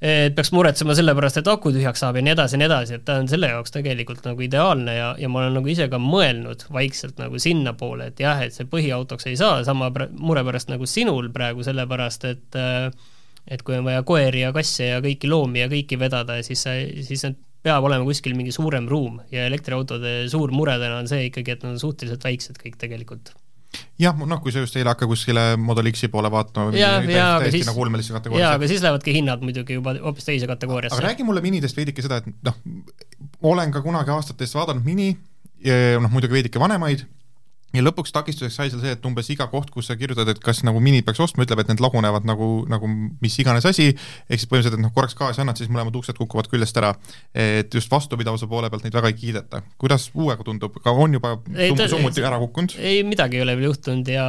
et 0.03 0.35
peaks 0.35 0.51
muretsema 0.51 0.97
selle 0.99 1.15
pärast, 1.15 1.39
et 1.39 1.49
aku 1.51 1.71
tühjaks 1.75 2.01
saab 2.03 2.17
ja 2.19 2.25
nii 2.27 2.33
edasi 2.35 2.57
ja 2.57 2.61
nii 2.63 2.67
edasi, 2.67 2.97
et 2.99 3.05
ta 3.07 3.21
on 3.23 3.29
selle 3.31 3.53
jaoks 3.53 3.75
tegelikult 3.75 4.25
nagu 4.27 4.43
ideaalne 4.43 4.97
ja, 4.97 5.13
ja 5.21 5.31
ma 5.31 5.45
olen 5.45 5.55
nagu 5.61 5.71
ise 5.71 5.87
ka 5.93 6.01
mõelnud 6.03 6.67
vaikselt 6.75 7.23
nagu 7.23 7.39
sinnapoole, 7.43 8.11
et 8.11 8.23
jah, 8.25 8.43
et 8.43 8.57
see 8.57 8.67
põhiautoks 8.71 9.31
ei 9.31 9.39
saa 9.39 9.61
sama 9.67 9.93
mure 10.19 10.43
pärast 10.49 10.73
nagu 10.73 10.89
sinul 10.91 11.31
praegu, 11.35 11.63
sellepärast 11.67 12.27
et 12.33 12.61
et 13.51 13.63
kui 13.67 13.75
on 13.75 13.87
vaja 13.87 14.03
koeri 14.07 14.45
ja 14.45 14.53
kasse 14.55 14.91
ja 14.91 15.01
kõiki 15.03 15.31
loomi 15.31 15.65
ja 15.65 15.71
kõiki 15.71 15.99
vedada, 15.99 16.37
siis 16.47 16.63
siis 16.63 17.25
need 17.27 17.39
peab 17.63 17.87
olema 17.87 18.07
kuskil 18.07 18.35
mingi 18.39 18.55
suurem 18.55 18.89
ruum 18.91 19.21
ja 19.31 19.47
elektriautode 19.47 20.27
suur 20.31 20.51
mure 20.55 20.75
täna 20.83 20.99
on 20.99 21.11
see 21.11 21.29
ikkagi, 21.29 21.55
et 21.55 21.63
nad 21.63 21.77
on 21.77 21.83
suhteliselt 21.83 22.27
väiksed 22.27 22.59
kõik 22.59 22.79
tegelikult 22.81 23.35
jah, 24.01 24.17
noh, 24.17 24.41
kui 24.43 24.53
sa 24.55 24.63
just 24.63 24.77
ei 24.77 24.85
hakka 24.87 25.07
kuskile 25.11 25.57
Model 25.61 25.91
X-i 25.93 26.09
poole 26.13 26.31
vaatama, 26.33 26.73
täiesti 26.73 27.65
nagu 27.69 27.85
ulmelisse 27.85 28.15
kategooriasse. 28.17 28.47
jaa, 28.47 28.59
aga 28.59 28.71
siis 28.71 28.85
lähevadki 28.85 29.17
hinnad 29.19 29.45
muidugi 29.45 29.79
juba 29.79 29.97
hoopis 30.01 30.29
teise 30.29 30.49
kategooriasse. 30.51 30.97
aga 30.97 31.09
räägi 31.11 31.27
mulle 31.29 31.45
minidest 31.45 31.77
veidike 31.77 32.05
seda, 32.05 32.23
et 32.23 32.31
noh, 32.47 32.57
olen 33.53 33.73
ka 33.75 33.83
kunagi 33.85 34.15
aastates 34.15 34.55
vaadanud 34.57 34.87
mini, 34.87 35.13
noh 35.63 36.13
muidugi 36.13 36.41
veidike 36.41 36.63
vanemaid 36.63 37.05
ja 37.73 37.83
lõpuks 37.85 38.13
takistuseks 38.15 38.57
sai 38.59 38.71
seal 38.71 38.83
see, 38.83 38.95
et 38.97 39.07
umbes 39.09 39.29
iga 39.33 39.47
koht, 39.53 39.71
kus 39.73 39.89
sa 39.89 39.97
kirjutad, 39.99 40.29
et 40.29 40.41
kas 40.45 40.63
nagu 40.67 40.81
mini 40.85 41.03
peaks 41.05 41.21
ostma, 41.25 41.47
ütleb, 41.47 41.63
et 41.63 41.73
need 41.73 41.83
lagunevad 41.83 42.27
nagu, 42.29 42.49
nagu 42.71 42.91
mis 43.23 43.39
iganes 43.41 43.67
asi, 43.69 43.91
ehk 43.93 44.43
siis 44.43 44.51
põhimõtteliselt, 44.51 44.79
et 44.79 44.85
noh, 44.85 44.93
korraks 44.95 45.17
gaasi 45.19 45.43
annad, 45.43 45.61
siis 45.61 45.73
mõlemad 45.73 45.97
uksed 45.99 46.19
kukuvad 46.21 46.51
küljest 46.53 46.79
ära. 46.81 46.93
et 47.35 47.75
just 47.75 47.91
vastupidavuse 47.91 48.47
poole 48.49 48.71
pealt 48.71 48.85
neid 48.85 48.97
väga 48.97 49.09
ei 49.09 49.17
kiideta. 49.17 49.63
kuidas 49.79 50.11
uuega 50.15 50.45
tundub, 50.45 50.77
ka 50.85 50.93
on 50.93 51.17
juba 51.19 51.35
summuti 51.89 52.25
ära 52.25 52.39
kukkunud? 52.43 52.77
ei, 52.79 53.03
midagi 53.09 53.41
ei 53.41 53.47
ole 53.47 53.57
veel 53.57 53.71
juhtunud 53.71 54.09
ja 54.09 54.27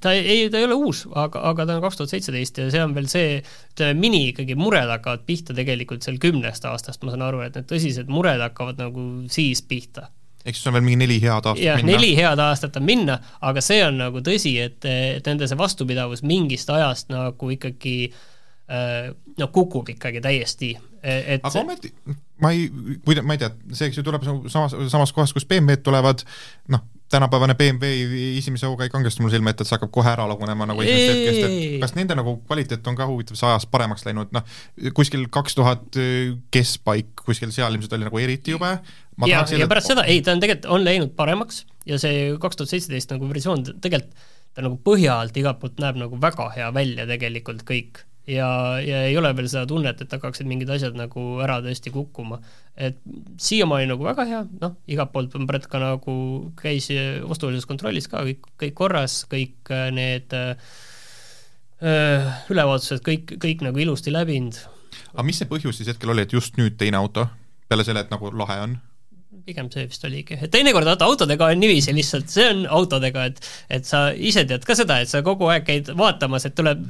ta 0.00 0.12
ei, 0.12 0.48
ta 0.52 0.60
ei 0.60 0.68
ole 0.68 0.76
uus, 0.76 1.06
aga, 1.14 1.44
aga 1.52 1.66
ta 1.66 1.78
on 1.78 1.84
kaks 1.86 2.00
tuhat 2.00 2.12
seitseteist 2.12 2.58
ja 2.58 2.70
see 2.72 2.84
on 2.84 2.96
veel 2.96 3.08
see, 3.12 3.38
ütleme, 3.72 3.98
mini 4.00 4.24
ikkagi 4.30 4.56
mured 4.58 4.90
hakkavad 4.92 5.24
pihta 5.28 5.56
tegelikult 5.56 6.04
seal 6.04 6.20
kümnest 6.22 6.66
aastast, 6.68 7.02
ma 7.02 7.14
saan 7.14 7.24
aru, 7.28 7.44
et 7.46 7.56
need 7.56 7.70
tõsised 7.70 8.12
mured 8.12 8.40
hakkavad 8.42 8.80
nagu 8.82 9.06
siis 9.32 9.64
pihta 9.64 10.10
ehk 10.44 10.58
siis 10.58 10.66
on 10.70 10.76
veel 10.76 10.86
mingi 10.86 11.00
neli 11.04 11.18
head 11.22 11.48
aastat 11.48 11.64
jah, 11.64 11.82
neli 11.86 12.12
head 12.18 12.42
aastat 12.42 12.76
on 12.80 12.86
minna, 12.86 13.18
aga 13.40 13.62
see 13.64 13.80
on 13.86 14.00
nagu 14.02 14.22
tõsi, 14.24 14.56
et, 14.62 14.80
et 14.88 15.28
nende 15.30 15.48
see 15.48 15.58
vastupidavus 15.58 16.24
mingist 16.26 16.70
ajast 16.72 17.12
nagu 17.12 17.52
ikkagi 17.54 17.96
äh, 18.10 19.12
no 19.38 19.48
kukub 19.54 19.92
ikkagi 19.94 20.22
täiesti. 20.24 20.72
E, 21.02 21.18
et 21.34 21.44
aga 21.44 21.62
ometi, 21.62 21.92
ma 22.42 22.52
ei, 22.54 22.66
kui, 23.04 23.18
ma 23.22 23.36
ei 23.36 23.42
tea, 23.42 23.52
see, 23.72 23.90
eks 23.90 24.00
ju, 24.00 24.06
tuleb 24.06 24.24
samas, 24.26 24.74
samas 24.92 25.14
kohas, 25.14 25.34
kus 25.34 25.46
BMW-d 25.48 25.82
tulevad, 25.86 26.22
noh, 26.72 26.84
tänapäevane 27.12 27.54
BMW 27.58 28.38
esimese 28.38 28.66
hooga 28.70 28.86
ei 28.86 28.92
kangestu 28.92 29.22
mul 29.22 29.32
silme 29.34 29.52
ette, 29.52 29.66
et 29.66 29.68
see 29.68 29.76
hakkab 29.76 29.90
kohe 29.92 30.08
ära 30.08 30.24
lagunema 30.30 30.64
nagu 30.70 30.80
esimesest 30.80 31.18
hetkest, 31.18 31.42
et 31.44 31.82
kas 31.82 31.92
nende 31.98 32.16
nagu 32.16 32.38
kvaliteet 32.46 32.88
on 32.88 32.96
ka 32.96 33.08
huvitav 33.10 33.36
ajas 33.50 33.66
paremaks 33.68 34.06
läinud, 34.06 34.32
noh, 34.32 34.46
kuskil 34.96 35.26
kaks 35.32 35.58
tuhat 35.58 36.00
keskpaik, 36.54 37.12
kuskil 37.26 37.52
seal 37.52 37.76
ilmselt 37.76 37.98
oli 37.98 38.08
nagu 38.08 38.22
eriti 38.22 38.56
jube, 38.56 38.72
ja, 39.28 39.44
ja 39.58 39.68
pärast 39.70 39.92
seda, 39.92 40.06
ei, 40.08 40.22
ta 40.24 40.36
on 40.36 40.42
tegelikult, 40.42 40.70
on 40.72 40.86
läinud 40.86 41.16
paremaks 41.18 41.64
ja 41.88 41.98
see 42.00 42.30
kaks 42.40 42.60
tuhat 42.60 42.72
seitseteist 42.72 43.12
nagu 43.14 43.28
versioon 43.30 43.66
tegelikult 43.82 44.30
ta 44.52 44.64
nagu 44.64 44.78
põhja 44.84 45.18
alt 45.22 45.36
igalt 45.40 45.60
poolt 45.62 45.78
näeb 45.80 45.98
nagu 46.00 46.18
väga 46.20 46.48
hea 46.52 46.68
välja 46.76 47.06
tegelikult 47.08 47.62
kõik 47.68 48.02
ja, 48.28 48.48
ja 48.84 49.02
ei 49.08 49.16
ole 49.18 49.32
veel 49.36 49.48
seda 49.50 49.64
tunnet, 49.68 50.00
et 50.02 50.12
hakkaksid 50.12 50.48
mingid 50.48 50.70
asjad 50.72 50.96
nagu 50.98 51.40
ära 51.42 51.58
tõesti 51.64 51.92
kukkuma. 51.94 52.38
et 52.76 53.00
siiamaani 53.40 53.88
nagu 53.90 54.04
väga 54.04 54.26
hea, 54.28 54.42
noh, 54.60 54.76
igalt 54.88 55.12
poolt 55.12 55.34
on 55.36 55.48
Brett 55.48 55.68
ka 55.72 55.80
nagu 55.82 56.14
käis 56.60 56.88
ostulises 57.24 57.66
kontrollis 57.68 58.08
ka 58.12 58.22
kõik, 58.28 58.46
kõik 58.60 58.76
korras, 58.78 59.22
kõik 59.30 59.72
äh, 59.72 59.90
need 59.94 60.32
öö, 60.36 60.54
äh, 61.82 62.46
ülevaatused, 62.52 63.02
kõik, 63.04 63.36
kõik 63.42 63.66
nagu 63.66 63.82
ilusti 63.82 64.14
läbinud. 64.14 64.60
aga 65.12 65.26
mis 65.26 65.42
see 65.42 65.50
põhjus 65.50 65.80
siis 65.80 65.92
hetkel 65.92 66.14
oli, 66.14 66.28
et 66.28 66.32
just 66.32 66.56
nüüd 66.60 66.78
teine 66.80 67.00
auto, 67.00 67.26
peale 67.68 67.84
selle, 67.84 68.04
et 68.04 68.12
nagu 68.12 68.32
lahe 68.36 68.60
on? 68.68 68.80
Pigem 69.46 69.68
see 69.72 69.86
vist 69.90 70.04
oligi, 70.08 70.38
et 70.38 70.52
teinekord 70.52 70.88
vaata 70.88 71.08
autodega 71.10 71.50
on 71.52 71.60
niiviisi 71.62 71.94
lihtsalt, 71.96 72.30
see 72.32 72.48
on 72.52 72.64
autodega, 72.80 73.28
et 73.30 73.52
et 73.78 73.88
sa 73.88 74.08
ise 74.12 74.46
tead 74.48 74.66
ka 74.68 74.76
seda, 74.78 75.00
et 75.02 75.10
sa 75.10 75.22
kogu 75.26 75.50
aeg 75.52 75.66
käid 75.68 75.92
vaatamas, 75.98 76.46
et 76.48 76.56
tuleb 76.58 76.84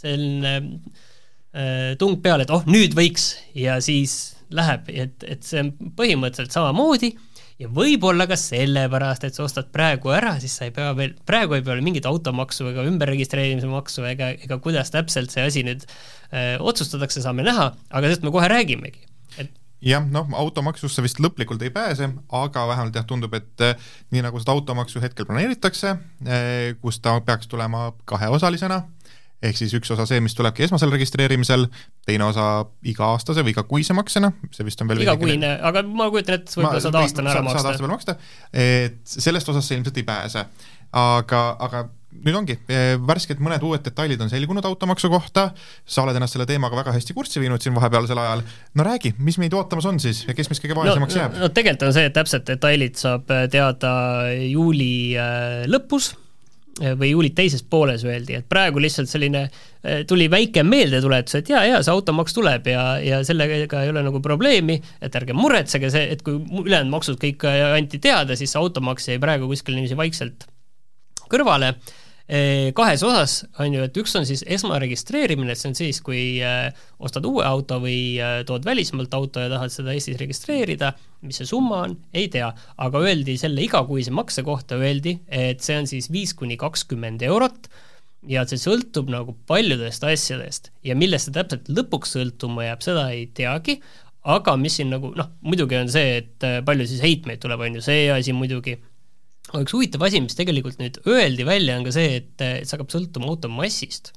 selline 0.00 0.56
äh, 0.60 1.94
tung 2.00 2.20
peale, 2.24 2.46
et 2.46 2.54
oh, 2.54 2.66
nüüd 2.68 2.96
võiks 2.96 3.34
ja 3.56 3.80
siis 3.84 4.36
läheb, 4.54 4.90
et, 4.92 5.24
et 5.26 5.46
see 5.46 5.64
on 5.64 5.72
põhimõtteliselt 5.98 6.54
samamoodi 6.54 7.14
ja 7.60 7.70
võib-olla 7.72 8.26
ka 8.28 8.36
sellepärast, 8.38 9.26
et 9.26 9.36
sa 9.36 9.44
ostad 9.46 9.70
praegu 9.74 10.12
ära, 10.14 10.36
siis 10.42 10.54
sa 10.58 10.68
ei 10.68 10.74
pea 10.76 10.90
veel, 10.96 11.14
praegu 11.28 11.56
ei 11.56 11.64
pea 11.64 11.78
mingit 11.84 12.08
automaksu 12.08 12.68
ega 12.70 12.84
ümberregistreerimise 12.86 13.70
maksu 13.70 14.04
ega, 14.08 14.32
ega 14.36 14.60
kuidas 14.62 14.92
täpselt 14.94 15.32
see 15.32 15.46
asi 15.46 15.64
nüüd 15.66 15.86
öö, 15.86 16.58
otsustatakse, 16.60 17.24
saame 17.24 17.46
näha, 17.46 17.70
aga 17.90 18.10
sellest 18.10 18.26
me 18.26 18.34
kohe 18.34 18.50
räägimegi, 18.52 19.06
et 19.40 19.50
jah, 19.86 20.04
noh, 20.10 20.28
automaksusse 20.40 21.04
vist 21.04 21.20
lõplikult 21.22 21.62
ei 21.64 21.72
pääse, 21.74 22.08
aga 22.34 22.66
vähemalt 22.70 22.96
jah, 22.98 23.06
tundub, 23.08 23.34
et 23.38 23.64
eh, 23.64 23.88
nii 24.14 24.24
nagu 24.26 24.40
seda 24.42 24.54
automaksu 24.56 25.02
hetkel 25.02 25.28
planeeritakse, 25.28 25.96
eh, 26.26 26.74
kus 26.82 27.00
ta 27.04 27.16
peaks 27.24 27.50
tulema 27.50 27.90
kaheosalisena, 28.08 28.82
ehk 29.46 29.58
siis 29.58 29.74
üks 29.76 29.90
osa 29.92 30.06
see, 30.08 30.20
mis 30.24 30.34
tulebki 30.34 30.64
esmasel 30.66 30.90
registreerimisel, 30.94 31.68
teine 32.08 32.26
osa 32.28 32.46
iga-aastase 32.88 33.44
või 33.46 33.54
igakuise 33.54 33.96
maksena, 33.96 34.32
see 34.54 34.66
vist 34.66 34.80
on 34.82 34.90
veel 34.90 35.04
igakuine, 35.04 35.52
aga 35.70 35.84
ma 35.86 36.08
kujutan 36.12 36.40
ette, 36.40 36.56
võib-olla 36.56 36.82
saad 36.82 36.98
aastane 37.02 37.32
ära 37.34 37.44
maksta. 37.44 37.60
saad 37.60 37.70
aasta 37.72 37.84
peale 37.84 37.92
maksta, 37.92 38.16
et 38.66 38.98
sellest 39.26 39.52
osast 39.52 39.70
sa 39.70 39.78
ilmselt 39.78 40.02
ei 40.02 40.08
pääse. 40.08 40.46
aga, 40.96 41.40
aga 41.60 41.88
nüüd 42.24 42.36
ongi, 42.38 42.56
eh, 42.70 42.96
värskelt 43.02 43.40
mõned 43.42 43.62
uued 43.66 43.84
detailid 43.84 44.20
on 44.24 44.30
selgunud 44.32 44.64
automaksu 44.68 45.10
kohta, 45.12 45.48
sa 45.84 46.04
oled 46.04 46.18
ennast 46.18 46.36
selle 46.36 46.46
teemaga 46.48 46.78
väga 46.80 46.94
hästi 46.96 47.16
kurssi 47.16 47.42
viinud 47.42 47.62
siin 47.62 47.76
vahepealsel 47.76 48.20
ajal, 48.22 48.44
no 48.76 48.86
räägi, 48.86 49.14
mis 49.18 49.40
meid 49.42 49.56
ootamas 49.56 49.88
on 49.90 50.00
siis 50.02 50.24
ja 50.26 50.36
kes 50.36 50.50
meist 50.50 50.64
kõige 50.64 50.78
vaesemaks 50.78 51.16
no, 51.16 51.22
jääb? 51.22 51.40
no 51.42 51.50
tegelikult 51.54 51.88
on 51.88 51.96
see, 51.96 52.06
et 52.10 52.16
täpsed 52.16 52.46
detailid 52.48 53.00
saab 53.00 53.32
äh, 53.34 53.46
teada 53.52 53.90
juuli 54.46 54.94
äh, 55.18 55.66
lõpus 55.70 56.14
või 56.76 57.08
juuli 57.08 57.30
teises 57.32 57.62
pooles 57.64 58.02
öeldi, 58.04 58.34
et 58.36 58.44
praegu 58.52 58.82
lihtsalt 58.84 59.08
selline 59.08 59.46
tuli 60.04 60.26
väike 60.28 60.60
meeldetuletus, 60.60 61.38
et 61.38 61.48
jaa, 61.48 61.62
jaa, 61.64 61.78
see 61.80 61.94
automaks 61.94 62.36
tuleb 62.36 62.68
ja, 62.68 62.82
ja 63.00 63.22
sellega 63.24 63.80
ei 63.80 63.88
ole 63.94 64.02
nagu 64.04 64.20
probleemi, 64.20 64.76
et 65.00 65.16
ärge 65.16 65.32
muretsege, 65.32 65.88
see, 65.94 66.02
et 66.12 66.20
kui 66.26 66.36
ülejäänud 66.36 66.92
maksud 66.92 67.16
kõik 67.22 67.48
anti 67.48 67.96
teada, 68.04 68.36
siis 68.36 68.52
see 68.52 68.60
automaks 68.60 69.08
jäi 69.08 69.16
praegu 69.22 69.48
kuskil 69.48 69.78
niiviisi 69.78 69.96
vaikselt 69.96 70.44
kõrvale 71.30 71.74
kahes 72.26 73.04
osas, 73.06 73.36
on 73.62 73.74
ju, 73.76 73.84
et 73.86 73.98
üks 74.00 74.16
on 74.18 74.24
siis 74.26 74.42
esmaregistreerimine, 74.56 75.54
et 75.54 75.60
see 75.60 75.70
on 75.70 75.76
siis, 75.78 76.00
kui 76.02 76.22
äh, 76.42 76.74
ostad 76.98 77.26
uue 77.28 77.44
auto 77.46 77.78
või 77.82 78.16
äh, 78.18 78.40
tood 78.48 78.66
välismaalt 78.66 79.14
auto 79.14 79.44
ja 79.44 79.50
tahad 79.52 79.70
seda 79.70 79.94
Eestis 79.94 80.18
registreerida, 80.18 80.90
mis 81.22 81.38
see 81.38 81.46
summa 81.46 81.84
on, 81.84 81.94
ei 82.16 82.26
tea, 82.32 82.48
aga 82.82 83.02
öeldi 83.06 83.36
selle 83.38 83.62
igakuise 83.62 84.14
makse 84.14 84.42
kohta, 84.46 84.78
öeldi, 84.80 85.20
et 85.30 85.62
see 85.62 85.78
on 85.78 85.86
siis 85.86 86.10
viis 86.10 86.34
kuni 86.34 86.58
kakskümmend 86.58 87.22
eurot 87.28 87.70
ja 88.26 88.42
see 88.50 88.58
sõltub 88.58 89.06
nagu 89.12 89.36
paljudest 89.46 90.02
asjadest. 90.08 90.72
Ja 90.82 90.98
millest 90.98 91.28
see 91.28 91.36
täpselt 91.36 91.70
lõpuks 91.70 92.16
sõltuma 92.16 92.66
jääb, 92.66 92.82
seda 92.82 93.06
ei 93.14 93.28
teagi, 93.38 93.78
aga 94.26 94.56
mis 94.58 94.80
siin 94.80 94.90
nagu 94.90 95.12
noh, 95.14 95.30
muidugi 95.46 95.78
on 95.78 95.94
see, 95.94 96.18
et 96.24 96.46
äh, 96.46 96.58
palju 96.66 96.90
siis 96.90 97.06
heitmeid 97.06 97.38
tuleb, 97.42 97.62
on 97.62 97.78
ju, 97.78 97.86
see 97.86 98.10
asi 98.10 98.34
muidugi 98.34 98.80
aga 99.52 99.62
üks 99.62 99.74
huvitav 99.76 100.04
asi, 100.06 100.20
mis 100.22 100.38
tegelikult 100.38 100.80
nüüd 100.82 101.00
öeldi 101.06 101.46
välja, 101.46 101.78
on 101.78 101.86
ka 101.86 101.94
see, 101.94 102.20
et, 102.20 102.32
et 102.42 102.66
see 102.66 102.76
hakkab 102.76 102.92
sõltuma 102.94 103.30
auto 103.30 103.50
massist. 103.52 104.12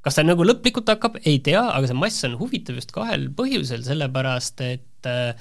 kas 0.00 0.16
ta 0.16 0.24
nagu 0.24 0.44
lõplikult 0.46 0.88
hakkab, 0.88 1.18
ei 1.28 1.40
tea, 1.44 1.60
aga 1.60 1.90
see 1.90 1.98
mass 1.98 2.24
on 2.28 2.38
huvitav 2.40 2.78
just 2.80 2.94
kahel 2.96 3.28
põhjusel, 3.36 3.84
sellepärast 3.84 4.62
et 4.64 5.08
äh, 5.10 5.34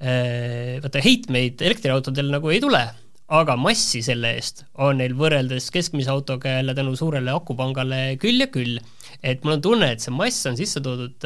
vaata, 0.00 1.04
heitmeid 1.04 1.62
elektriautodel 1.64 2.28
nagu 2.32 2.52
ei 2.52 2.60
tule, 2.60 2.82
aga 3.30 3.54
massi 3.56 4.00
selle 4.02 4.32
eest 4.36 4.64
on 4.82 4.98
neil 4.98 5.14
võrreldes 5.16 5.68
keskmise 5.72 6.10
autoga 6.10 6.56
jälle 6.56 6.74
tänu 6.74 6.96
suurele 6.98 7.30
akupangale 7.30 8.16
küll 8.20 8.42
ja 8.42 8.48
küll. 8.50 8.80
et 9.22 9.44
mul 9.44 9.56
on 9.56 9.64
tunne, 9.64 9.90
et 9.94 10.04
see 10.04 10.12
mass 10.12 10.44
on 10.50 10.56
sisse 10.58 10.82
toodud 10.84 11.24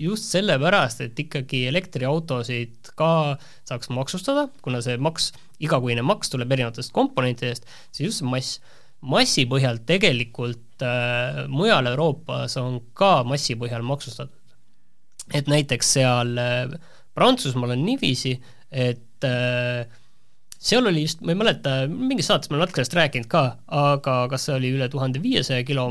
just 0.00 0.28
sellepärast, 0.34 1.00
et 1.04 1.24
ikkagi 1.24 1.64
elektriautosid 1.70 2.92
ka 2.98 3.38
saaks 3.68 3.92
maksustada, 3.94 4.48
kuna 4.64 4.82
see 4.84 4.98
maks 5.00 5.32
igakuine 5.62 6.02
maks 6.06 6.32
tuleb 6.32 6.52
erinevatest 6.54 6.92
komponentidest, 6.94 7.68
siis 7.92 8.08
just 8.08 8.22
see 8.22 8.30
mass, 8.30 8.60
massi 9.04 9.44
põhjal 9.50 9.80
tegelikult 9.86 10.84
äh, 10.84 11.44
mujal 11.52 11.90
Euroopas 11.92 12.56
on 12.60 12.80
ka 12.96 13.22
massi 13.28 13.56
põhjal 13.60 13.84
maksustatud. 13.86 14.40
et 15.32 15.46
näiteks 15.48 15.92
seal 15.98 16.38
äh, 16.38 16.74
Prantsusmaal 17.14 17.76
on 17.76 17.84
niiviisi, 17.86 18.34
et 18.70 19.24
äh, 19.24 19.86
seal 20.58 20.86
oli 20.88 21.04
just, 21.04 21.22
ma 21.22 21.34
ei 21.34 21.38
mäleta, 21.38 21.76
mingis 21.88 22.28
saates 22.30 22.50
ma 22.50 22.56
olen 22.56 22.64
natuke 22.66 22.80
sellest 22.80 22.98
rääkinud 22.98 23.30
ka, 23.30 23.44
aga 23.68 24.16
kas 24.32 24.48
see 24.48 24.56
oli 24.56 24.72
üle 24.74 24.88
tuhande 24.90 25.22
viiesaja 25.22 25.64
kilo 25.68 25.86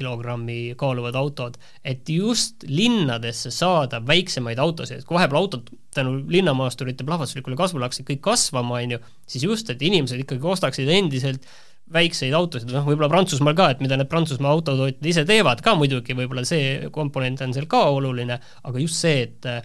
kilogrammi 0.00 0.74
kaaluvad 0.80 1.16
autod, 1.20 1.56
et 1.84 2.08
just 2.08 2.64
linnadesse 2.68 3.52
saada 3.54 4.00
väiksemaid 4.06 4.60
autosid, 4.62 5.04
kui 5.06 5.18
vahepeal 5.18 5.42
autod 5.44 5.72
tänu 5.94 6.20
linnamaasturite 6.30 7.04
plahvatuslikule 7.06 7.58
kasvule 7.58 7.86
hakkasid 7.88 8.08
kõik 8.08 8.22
kasvama, 8.24 8.80
on 8.80 8.96
ju, 8.96 9.02
siis 9.30 9.44
just, 9.46 9.72
et 9.72 9.82
inimesed 9.82 10.24
ikkagi 10.24 10.54
ostaksid 10.54 10.88
endiselt 10.94 11.46
väikseid 11.90 12.34
autosid, 12.38 12.70
noh, 12.70 12.84
võib-olla 12.86 13.10
Prantsusmaal 13.10 13.56
ka, 13.58 13.70
et 13.74 13.80
mida 13.82 13.98
need 13.98 14.10
Prantsusmaa 14.10 14.52
autotootjad 14.54 15.08
ise 15.10 15.24
teevad 15.26 15.62
ka 15.64 15.74
muidugi, 15.78 16.14
võib-olla 16.14 16.44
see 16.46 16.90
komponent 16.94 17.42
on 17.42 17.54
seal 17.56 17.66
ka 17.70 17.82
oluline, 17.90 18.38
aga 18.38 18.82
just 18.82 19.00
see, 19.02 19.24
et 19.26 19.48
äh, 19.50 19.64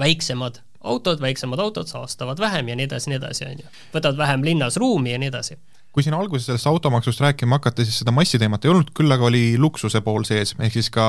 väiksemad 0.00 0.62
autod, 0.84 1.20
väiksemad 1.20 1.60
autod 1.60 1.88
saastavad 1.88 2.40
vähem 2.40 2.72
ja 2.72 2.78
nii 2.78 2.88
edasi, 2.88 3.12
nii 3.12 3.20
edasi, 3.20 3.48
on 3.50 3.60
ju. 3.60 3.72
võtavad 3.92 4.20
vähem 4.24 4.44
linnas 4.48 4.80
ruumi 4.80 5.12
ja 5.12 5.20
nii 5.20 5.32
edasi 5.32 5.60
kui 5.94 6.02
siin 6.02 6.16
alguses 6.18 6.48
sellest 6.48 6.66
automaksust 6.66 7.22
rääkima 7.22 7.60
hakata, 7.60 7.84
siis 7.86 8.00
seda 8.02 8.10
massiteemat 8.14 8.64
ei 8.66 8.72
olnud, 8.72 8.90
küll 8.98 9.14
aga 9.14 9.28
oli 9.28 9.44
luksuse 9.62 10.02
pool 10.02 10.26
sees, 10.26 10.56
ehk 10.58 10.74
siis 10.74 10.90
ka 10.94 11.04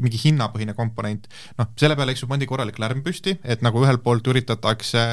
mingi 0.00 0.20
hinnapõhine 0.22 0.72
komponent. 0.78 1.28
noh, 1.60 1.68
selle 1.80 1.96
peale, 1.98 2.14
eks 2.16 2.24
ju, 2.24 2.30
pandi 2.30 2.48
korralik 2.48 2.80
lärm 2.80 3.04
püsti, 3.04 3.36
et 3.44 3.60
nagu 3.66 3.84
ühelt 3.84 4.00
poolt 4.04 4.32
üritatakse 4.32 5.04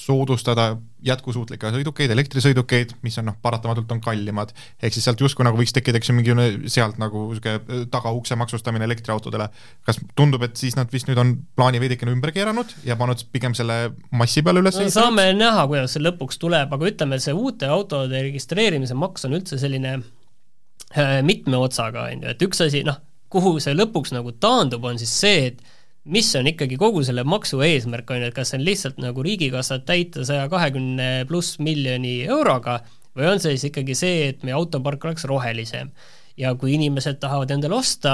soodustada 0.00 0.74
jätkusuutlikke 1.04 1.70
sõidukeid, 1.74 2.10
elektrisõidukeid, 2.14 2.94
mis 3.04 3.16
on 3.20 3.28
noh, 3.28 3.36
paratamatult 3.42 3.90
on 3.94 4.00
kallimad, 4.02 4.50
ehk 4.82 4.94
siis 4.96 5.04
sealt 5.06 5.20
justkui 5.20 5.44
nagu 5.46 5.58
võiks 5.58 5.74
tekkida, 5.76 6.00
eks 6.00 6.10
ju, 6.10 6.16
mingi 6.16 6.70
sealt 6.72 6.98
nagu 6.98 7.26
niisugune 7.28 7.84
tagaukse 7.92 8.36
maksustamine 8.40 8.88
elektriautodele. 8.88 9.48
kas 9.86 10.00
tundub, 10.16 10.42
et 10.42 10.56
siis 10.58 10.74
nad 10.78 10.90
vist 10.92 11.06
nüüd 11.10 11.20
on 11.20 11.34
plaani 11.56 11.82
veidikene 11.82 12.14
ümber 12.14 12.32
keeranud 12.34 12.72
ja 12.84 12.96
pannud 12.96 13.22
pigem 13.32 13.54
selle 13.54 13.92
massi 14.10 14.42
peale 14.42 14.64
üles 14.64 14.80
no, 14.80 14.88
saame 14.90 15.28
näha, 15.36 15.66
kuidas 15.70 15.94
see 15.94 16.02
lõpuks 16.02 16.40
tuleb, 16.42 16.74
aga 16.74 16.90
ütleme, 16.90 17.20
see 17.22 17.36
uute 17.36 17.70
autode 17.70 18.24
registreerimise 18.26 18.98
maks 18.98 19.28
on 19.28 19.38
üldse 19.38 19.60
selline 19.62 19.98
äh, 19.98 21.20
mitme 21.22 21.60
otsaga, 21.60 22.08
on 22.10 22.24
ju, 22.24 22.34
et 22.34 22.48
üks 22.48 22.64
asi, 22.66 22.82
noh, 22.88 22.98
kuhu 23.30 23.58
see 23.62 23.76
lõpuks 23.76 24.14
nagu 24.16 24.34
taandub, 24.42 24.84
on 24.88 24.98
siis 24.98 25.14
see, 25.22 25.52
et 25.52 25.62
mis 26.04 26.28
on 26.36 26.48
ikkagi 26.50 26.76
kogu 26.80 27.02
selle 27.06 27.24
maksu 27.24 27.62
eesmärk, 27.64 28.10
on 28.10 28.20
ju, 28.20 28.28
et 28.28 28.36
kas 28.36 28.52
see 28.52 28.60
on 28.60 28.66
lihtsalt 28.66 29.00
nagu 29.02 29.24
riigikassat 29.24 29.86
täita 29.88 30.24
saja 30.26 30.48
kahekümne 30.52 31.24
pluss 31.28 31.58
miljoni 31.64 32.22
euroga 32.28 32.80
või 33.16 33.30
on 33.30 33.40
see 33.40 33.54
siis 33.54 33.70
ikkagi 33.70 33.96
see, 33.96 34.28
et 34.32 34.44
meie 34.44 34.56
autopark 34.58 35.04
oleks 35.08 35.24
rohelisem. 35.30 35.90
ja 36.36 36.50
kui 36.58 36.72
inimesed 36.74 37.20
tahavad 37.22 37.50
endale 37.54 37.76
osta 37.76 38.12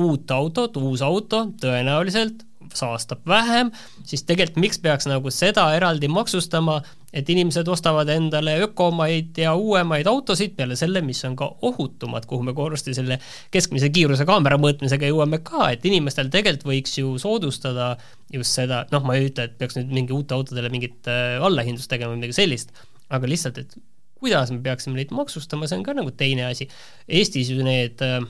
uut 0.00 0.30
autot, 0.32 0.76
uus 0.80 1.02
auto, 1.04 1.42
tõenäoliselt 1.60 2.47
saastab 2.74 3.24
vähem, 3.28 3.70
siis 4.06 4.24
tegelikult 4.28 4.62
miks 4.62 4.80
peaks 4.82 5.08
nagu 5.08 5.30
seda 5.34 5.66
eraldi 5.76 6.08
maksustama, 6.12 6.78
et 7.12 7.28
inimesed 7.32 7.68
ostavad 7.72 8.10
endale 8.12 8.58
ökomaid 8.66 9.38
ja 9.40 9.54
uuemaid 9.56 10.08
autosid 10.10 10.52
peale 10.58 10.76
selle, 10.76 11.00
mis 11.04 11.22
on 11.24 11.36
ka 11.38 11.48
ohutumad, 11.64 12.26
kuhu 12.28 12.44
me 12.44 12.54
korrasti 12.56 12.94
selle 12.96 13.16
keskmise 13.54 13.88
kiiruse 13.94 14.26
kaamera 14.28 14.58
mõõtmisega 14.60 15.08
jõuame 15.08 15.40
ka, 15.44 15.70
et 15.72 15.86
inimestel 15.88 16.28
tegelikult 16.32 16.68
võiks 16.68 16.98
ju 17.00 17.14
soodustada 17.22 17.94
just 18.32 18.56
seda, 18.58 18.84
noh, 18.92 19.04
ma 19.08 19.16
ei 19.16 19.30
ütle, 19.30 19.48
et 19.48 19.56
peaks 19.60 19.78
nüüd 19.80 19.94
mingi 20.00 20.16
uute 20.16 20.36
autodele 20.36 20.72
mingit 20.72 21.08
äh, 21.08 21.38
allahindlust 21.40 21.90
tegema 21.90 22.12
või 22.12 22.22
midagi 22.22 22.42
sellist, 22.42 22.74
aga 23.08 23.30
lihtsalt, 23.30 23.62
et 23.64 23.78
kuidas 24.18 24.52
me 24.52 24.60
peaksime 24.62 24.98
neid 24.98 25.14
maksustama, 25.14 25.68
see 25.68 25.78
on 25.78 25.86
ka 25.86 25.94
nagu 25.96 26.12
teine 26.18 26.48
asi. 26.48 26.68
Eestis 27.08 27.52
ju 27.54 27.64
need 27.64 28.02
äh, 28.04 28.20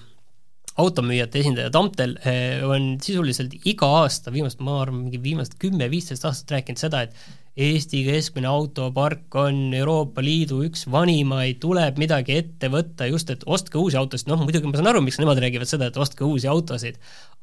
automüüjate 0.79 1.43
esindaja 1.43 1.73
Tamtel 1.75 2.17
eh, 2.23 2.63
on 2.67 2.95
sisuliselt 3.03 3.55
iga 3.67 3.89
aasta, 4.03 4.33
viimast, 4.35 4.63
ma 4.65 4.81
arvan, 4.85 5.05
mingi 5.07 5.21
viimased 5.23 5.59
kümme-viisteist 5.63 6.27
aastat 6.29 6.59
rääkinud 6.59 6.81
seda, 6.81 7.05
et 7.07 7.49
Eesti 7.59 8.05
keskmine 8.07 8.47
autopark 8.47 9.35
on 9.41 9.73
Euroopa 9.75 10.23
Liidu 10.23 10.61
üks 10.63 10.85
vanimaid, 10.95 11.57
tuleb 11.59 11.97
midagi 11.99 12.37
ette 12.39 12.71
võtta, 12.71 13.09
just 13.11 13.33
et 13.35 13.43
ostke 13.51 13.81
uusi 13.81 13.99
autosid, 13.99 14.31
noh 14.31 14.45
muidugi 14.45 14.71
ma 14.71 14.79
saan 14.79 14.93
aru, 14.93 15.03
miks 15.03 15.19
nemad 15.19 15.41
räägivad 15.43 15.67
seda, 15.67 15.89
et 15.91 15.99
ostke 15.99 16.23
uusi 16.23 16.47
autosid, 16.47 17.01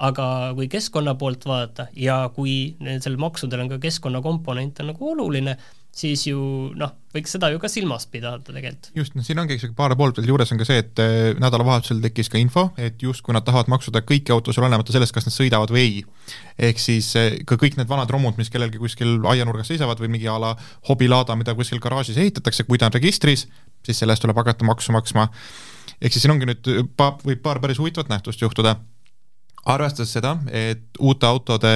aga 0.08 0.28
kui 0.56 0.70
keskkonna 0.72 1.18
poolt 1.20 1.44
vaadata 1.50 1.90
ja 2.00 2.22
kui 2.36 2.78
sellel 2.80 3.20
maksudel 3.26 3.66
on 3.66 3.74
ka 3.74 3.82
keskkonnakomponent 3.84 4.80
on 4.80 4.94
nagu 4.94 5.12
oluline, 5.12 5.58
siis 5.96 6.26
ju 6.28 6.40
noh, 6.76 6.92
võiks 7.16 7.32
seda 7.32 7.48
ju 7.54 7.60
ka 7.62 7.70
silmas 7.72 8.04
pidada 8.12 8.42
tegelikult. 8.44 8.90
just, 8.98 9.14
noh 9.16 9.24
siin 9.26 9.40
ongi 9.40 9.58
paar 9.78 9.96
poolt 9.98 10.20
veel 10.20 10.28
juures 10.34 10.52
on 10.52 10.60
ka 10.60 10.68
see, 10.68 10.82
et 10.84 11.02
eh, 11.02 11.28
nädalavahetusel 11.40 12.02
tekkis 12.04 12.30
ka 12.32 12.40
info, 12.42 12.66
et 12.82 13.02
justkui 13.02 13.36
nad 13.36 13.46
tahavad 13.48 13.72
maksuda 13.72 14.04
kõiki 14.08 14.34
autosid, 14.36 14.64
olenemata 14.64 14.96
sellest, 14.96 15.16
kas 15.16 15.30
nad 15.30 15.36
sõidavad 15.36 15.72
või 15.72 15.84
ei. 15.84 16.02
ehk 16.70 16.82
siis 16.84 17.14
eh, 17.20 17.38
ka 17.48 17.60
kõik 17.62 17.80
need 17.80 17.92
vanad 17.92 18.12
romud, 18.12 18.36
mis 18.42 18.52
kellelgi 18.52 18.82
kuskil 18.82 19.22
aianurgas 19.32 19.72
seisavad 19.72 20.02
või 20.04 20.12
mingi 20.18 20.28
a 20.32 20.36
la 20.42 20.52
hobilaada, 20.90 21.38
mida 21.40 21.56
kuskil 21.56 21.80
garaažis 21.84 22.20
ehitatakse, 22.20 22.68
kui 22.68 22.82
ta 22.82 22.92
on 22.92 22.98
registris, 22.98 23.48
siis 23.86 24.04
selle 24.04 24.16
eest 24.16 24.26
tuleb 24.26 24.44
hakata 24.44 24.68
maksu 24.68 24.96
maksma. 24.96 25.30
ehk 26.02 26.12
siis 26.12 26.28
siin 26.28 26.36
ongi 26.36 26.52
nüüd 26.52 26.92
pa-, 27.00 27.16
võib 27.24 27.40
paar 27.46 27.64
päris 27.64 27.80
huvitavat 27.80 28.12
nähtust 28.12 28.44
juhtuda 28.44 28.76
arvestades 29.66 30.14
seda, 30.14 30.36
et 30.54 31.00
uute 31.02 31.26
autode 31.26 31.72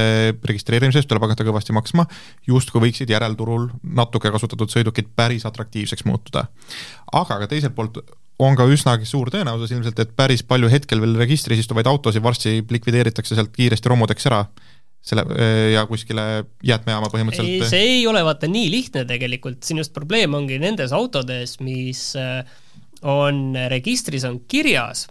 registreerimise 0.46 1.01
eest 1.01 1.10
tuleb 1.10 1.25
hakata 1.25 1.46
kõvasti 1.48 1.74
maksma, 1.75 2.05
justkui 2.48 2.84
võiksid 2.86 3.10
järelturul 3.10 3.69
natuke 3.98 4.31
kasutatud 4.34 4.72
sõidukid 4.72 5.10
päris 5.17 5.48
atraktiivseks 5.50 6.05
muutuda. 6.05 6.46
aga 7.12 7.39
ka 7.41 7.48
teiselt 7.50 7.75
poolt 7.75 8.01
on 8.39 8.55
ka 8.55 8.67
üsnagi 8.72 9.08
suur 9.10 9.31
tõenäosus 9.34 9.74
ilmselt, 9.74 10.00
et 10.00 10.15
päris 10.15 10.46
palju 10.48 10.69
hetkel 10.72 11.01
veel 11.01 11.17
registris 11.19 11.60
istuvaid 11.63 11.89
autosid 11.89 12.24
varsti 12.24 12.62
likvideeritakse 12.69 13.36
sealt 13.36 13.51
kiiresti 13.55 13.91
romudeks 13.91 14.29
ära 14.29 14.46
selle 15.01 15.24
ja 15.74 15.86
kuskile 15.88 16.46
jäätmejaama 16.63 17.10
põhimõtteliselt. 17.12 17.72
see 17.72 17.93
ei 17.98 18.08
ole 18.08 18.22
vaata 18.27 18.50
nii 18.51 18.69
lihtne 18.72 19.05
tegelikult, 19.08 19.63
siin 19.63 19.79
just 19.81 19.96
probleem 19.96 20.36
ongi 20.36 20.60
nendes 20.60 20.93
autodes, 20.96 21.55
mis 21.63 22.12
äh, 22.19 22.43
on 23.01 23.55
registris, 23.72 24.27
on 24.27 24.41
kirjas 24.48 25.08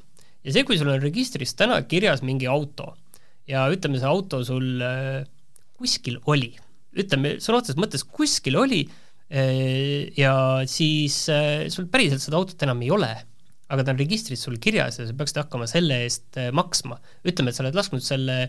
ja 0.49 0.55
see, 0.55 0.65
kui 0.65 0.79
sul 0.81 0.89
on 0.89 1.03
registris 1.03 1.53
täna 1.59 1.83
kirjas 1.89 2.23
mingi 2.25 2.49
auto 2.49 2.95
ja 3.49 3.67
ütleme, 3.73 4.01
see 4.01 4.09
auto 4.09 4.41
sul 4.47 4.81
äh, 4.85 5.27
kuskil 5.79 6.19
oli, 6.31 6.55
ütleme 6.99 7.37
sõna 7.43 7.61
otseses 7.61 7.81
mõttes 7.81 8.05
kuskil 8.05 8.57
oli 8.61 8.83
äh, 8.89 10.09
ja 10.17 10.35
siis 10.69 11.27
äh, 11.33 11.67
sul 11.73 11.91
päriselt 11.93 12.25
seda 12.25 12.41
autot 12.41 12.65
enam 12.65 12.81
ei 12.85 12.93
ole, 12.95 13.11
aga 13.69 13.85
ta 13.85 13.93
on 13.93 14.01
registris 14.01 14.47
sul 14.47 14.57
kirjas 14.63 15.01
ja 15.01 15.09
sa 15.09 15.17
peaksid 15.17 15.43
hakkama 15.43 15.69
selle 15.69 16.01
eest 16.07 16.41
maksma. 16.57 16.97
ütleme, 17.29 17.53
et 17.53 17.59
sa 17.59 17.67
oled 17.67 17.77
lasknud 17.77 18.05
selle 18.05 18.49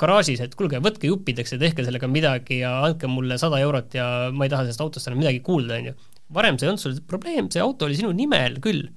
garaažis, 0.00 0.40
et 0.42 0.56
kuulge, 0.58 0.80
võtke 0.82 1.06
juppideks 1.06 1.52
ja 1.54 1.58
tehke 1.60 1.84
sellega 1.86 2.08
midagi 2.10 2.56
ja 2.64 2.72
andke 2.82 3.06
mulle 3.06 3.36
sada 3.38 3.60
eurot 3.62 3.94
ja 3.94 4.06
ma 4.34 4.48
ei 4.48 4.50
taha 4.50 4.64
sellest 4.64 4.82
autost 4.82 5.06
enam 5.06 5.20
midagi 5.20 5.38
kuulda, 5.46 5.76
on 5.76 5.90
ju. 5.92 5.92
varem 6.34 6.56
see 6.58 6.66
ei 6.66 6.72
olnud 6.72 6.82
sul 6.82 6.96
probleem, 7.06 7.50
see 7.52 7.62
auto 7.62 7.86
oli 7.86 7.94
sinu 8.00 8.10
nimel 8.16 8.56
küll 8.64 8.88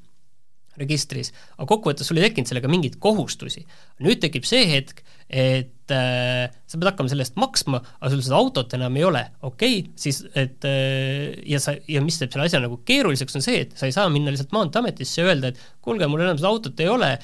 registris, 0.79 1.31
aga 1.57 1.67
kokkuvõttes 1.69 2.07
sul 2.09 2.19
ei 2.19 2.27
tekkinud 2.27 2.51
sellega 2.51 2.71
mingeid 2.71 2.97
kohustusi. 3.03 3.65
nüüd 4.03 4.21
tekib 4.23 4.47
see 4.47 4.65
hetk, 4.69 5.03
et 5.29 5.93
äh, 5.93 6.51
sa 6.67 6.77
pead 6.77 6.89
hakkama 6.91 7.09
selle 7.09 7.25
eest 7.25 7.39
maksma, 7.41 7.79
aga 7.99 8.11
sul 8.13 8.21
seda 8.25 8.37
autot 8.37 8.75
enam 8.77 8.99
ei 8.99 9.07
ole, 9.07 9.23
okei 9.41 9.79
okay,, 9.79 9.93
siis 9.97 10.21
et 10.37 10.67
äh, 10.69 11.33
ja 11.49 11.61
sa, 11.63 11.73
ja 11.89 12.03
mis 12.05 12.19
teeb 12.21 12.35
selle 12.35 12.45
asja 12.49 12.61
nagu 12.63 12.77
keeruliseks, 12.85 13.39
on 13.39 13.45
see, 13.45 13.63
et 13.65 13.73
sa 13.77 13.89
ei 13.89 13.95
saa 13.95 14.11
minna 14.13 14.33
lihtsalt 14.33 14.53
Maanteeametisse 14.55 15.21
ja 15.21 15.31
öelda, 15.31 15.49
et 15.53 15.65
kuulge, 15.85 16.09
mul 16.11 16.25
enam 16.25 16.37
seda 16.37 16.53
autot 16.53 16.85
ei 16.85 16.91
ole 16.91 17.15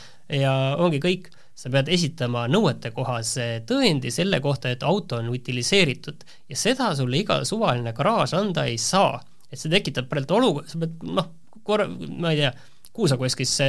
ja 0.41 0.55
ongi 0.81 1.01
kõik, 1.03 1.29
sa 1.61 1.69
pead 1.69 1.91
esitama 1.93 2.47
nõuetekohase 2.49 3.47
tõendi 3.69 4.11
selle 4.13 4.39
kohta, 4.41 4.71
et 4.71 4.83
auto 4.87 5.19
on 5.19 5.29
utiliseeritud 5.33 6.23
ja 6.49 6.57
seda 6.57 6.89
sulle 6.97 7.19
iga 7.21 7.41
suvaline 7.45 7.93
garaaž 7.97 8.33
anda 8.39 8.65
ei 8.69 8.79
saa. 8.81 9.19
et 9.51 9.59
see 9.59 9.69
tekitab 9.69 10.07
praegu 10.07 10.37
olukorda, 10.37 10.69
sa 10.71 10.79
pead 10.79 11.01
noh, 11.03 11.25
korra, 11.67 11.85
ma 11.91 12.31
ei 12.31 12.39
tea, 12.39 12.51
Kuusakoskisse 12.91 13.65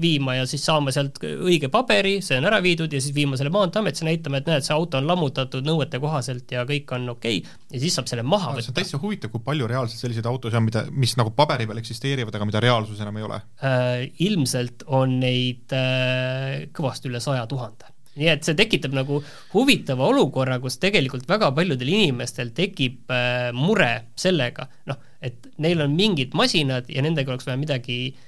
viima 0.00 0.34
ja 0.36 0.46
siis 0.46 0.60
saama 0.68 0.92
sealt 0.92 1.16
õige 1.24 1.70
paberi, 1.72 2.18
see 2.24 2.36
on 2.36 2.44
ära 2.50 2.58
viidud 2.60 2.92
ja 2.92 3.00
siis 3.00 3.14
viima 3.16 3.38
selle 3.40 3.48
Maanteeametisse, 3.54 4.04
näitama, 4.04 4.42
et 4.42 4.50
näed, 4.50 4.66
see 4.66 4.74
auto 4.76 5.00
on 5.00 5.08
lammutatud 5.08 5.64
nõuete 5.64 5.96
kohaselt 6.02 6.52
ja 6.52 6.66
kõik 6.68 6.92
on 6.92 7.08
okei 7.14 7.40
okay, 7.40 7.56
ja 7.72 7.80
siis 7.80 7.96
saab 7.96 8.10
selle 8.12 8.26
maha 8.28 8.52
võtta. 8.52 8.66
see 8.66 8.74
on 8.74 8.78
täitsa 8.82 9.00
huvitav, 9.00 9.32
kui 9.32 9.44
palju 9.46 9.70
reaalselt 9.72 10.04
selliseid 10.04 10.28
autosid 10.28 10.60
on, 10.60 10.66
mida, 10.68 10.84
mis 10.92 11.16
nagu 11.16 11.32
paberi 11.32 11.64
peal 11.70 11.80
eksisteerivad, 11.80 12.36
aga 12.36 12.50
mida 12.50 12.64
reaalsus 12.66 13.00
enam 13.00 13.16
ei 13.16 13.28
ole 13.30 13.40
äh,? 13.40 14.04
Ilmselt 14.28 14.84
on 15.00 15.16
neid 15.22 15.72
äh, 15.72 16.68
kõvasti 16.76 17.08
üle 17.08 17.24
saja 17.24 17.48
tuhande 17.48 17.94
nii 18.18 18.28
et 18.34 18.44
see 18.44 18.56
tekitab 18.58 18.92
nagu 18.98 19.22
huvitava 19.54 20.08
olukorra, 20.10 20.58
kus 20.60 20.76
tegelikult 20.82 21.28
väga 21.30 21.54
paljudel 21.56 21.88
inimestel 21.88 22.52
tekib 22.52 23.12
äh, 23.14 23.48
mure 23.56 23.92
sellega, 24.18 24.68
noh, 24.90 25.00
et 25.24 25.48
neil 25.62 25.80
on 25.86 25.94
mingid 25.96 26.36
masinad 26.36 26.90
ja 26.92 27.02
nendega 27.04 27.32
oleks 27.32 27.48
vaja 27.48 27.60
midagi 27.60 28.00
äh, 28.10 28.27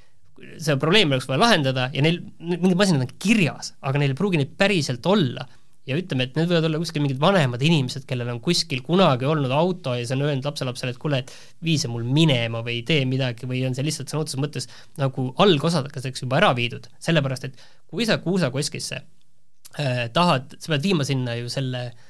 see 0.60 0.76
probleem 0.80 1.12
oleks 1.12 1.28
vaja 1.28 1.40
lahendada 1.42 1.88
ja 1.94 2.02
neil, 2.04 2.20
mingid 2.40 2.78
masinad 2.78 3.04
on 3.04 3.16
kirjas, 3.22 3.74
aga 3.84 4.00
neil 4.00 4.14
ei 4.14 4.18
pruugi 4.18 4.40
neid 4.40 4.54
päriselt 4.60 5.06
olla. 5.06 5.46
ja 5.88 5.96
ütleme, 5.96 6.26
et 6.28 6.36
need 6.36 6.46
võivad 6.46 6.66
olla 6.68 6.78
kuskil 6.78 7.02
mingid 7.02 7.18
vanemad 7.18 7.62
inimesed, 7.66 8.04
kellel 8.06 8.28
on 8.30 8.38
kuskil 8.44 8.82
kunagi 8.86 9.26
olnud 9.26 9.50
auto 9.50 9.94
ja 9.96 10.04
see 10.06 10.14
on 10.14 10.26
öelnud 10.26 10.44
lapselapsele, 10.46 10.92
et 10.92 11.00
kuule, 11.02 11.22
et 11.24 11.32
vii 11.66 11.78
see 11.80 11.90
mul 11.90 12.04
minema 12.06 12.60
või 12.62 12.82
tee 12.86 13.06
midagi 13.08 13.48
või 13.50 13.64
on 13.66 13.74
see 13.74 13.86
lihtsalt 13.86 14.12
sõna 14.12 14.22
otseses 14.22 14.42
mõttes 14.44 14.68
nagu 15.00 15.30
algosadeks 15.40 16.22
juba 16.22 16.38
ära 16.38 16.52
viidud, 16.54 16.86
sellepärast 17.02 17.48
et 17.48 17.64
kui 17.90 18.06
sa 18.06 18.20
kuusakoskisse 18.22 19.00
äh, 19.00 20.04
tahad, 20.14 20.54
sa 20.60 20.74
pead 20.76 20.84
viima 20.84 21.08
sinna 21.08 21.34
ju 21.40 21.50
selle 21.50 21.86
äh, 21.88 22.09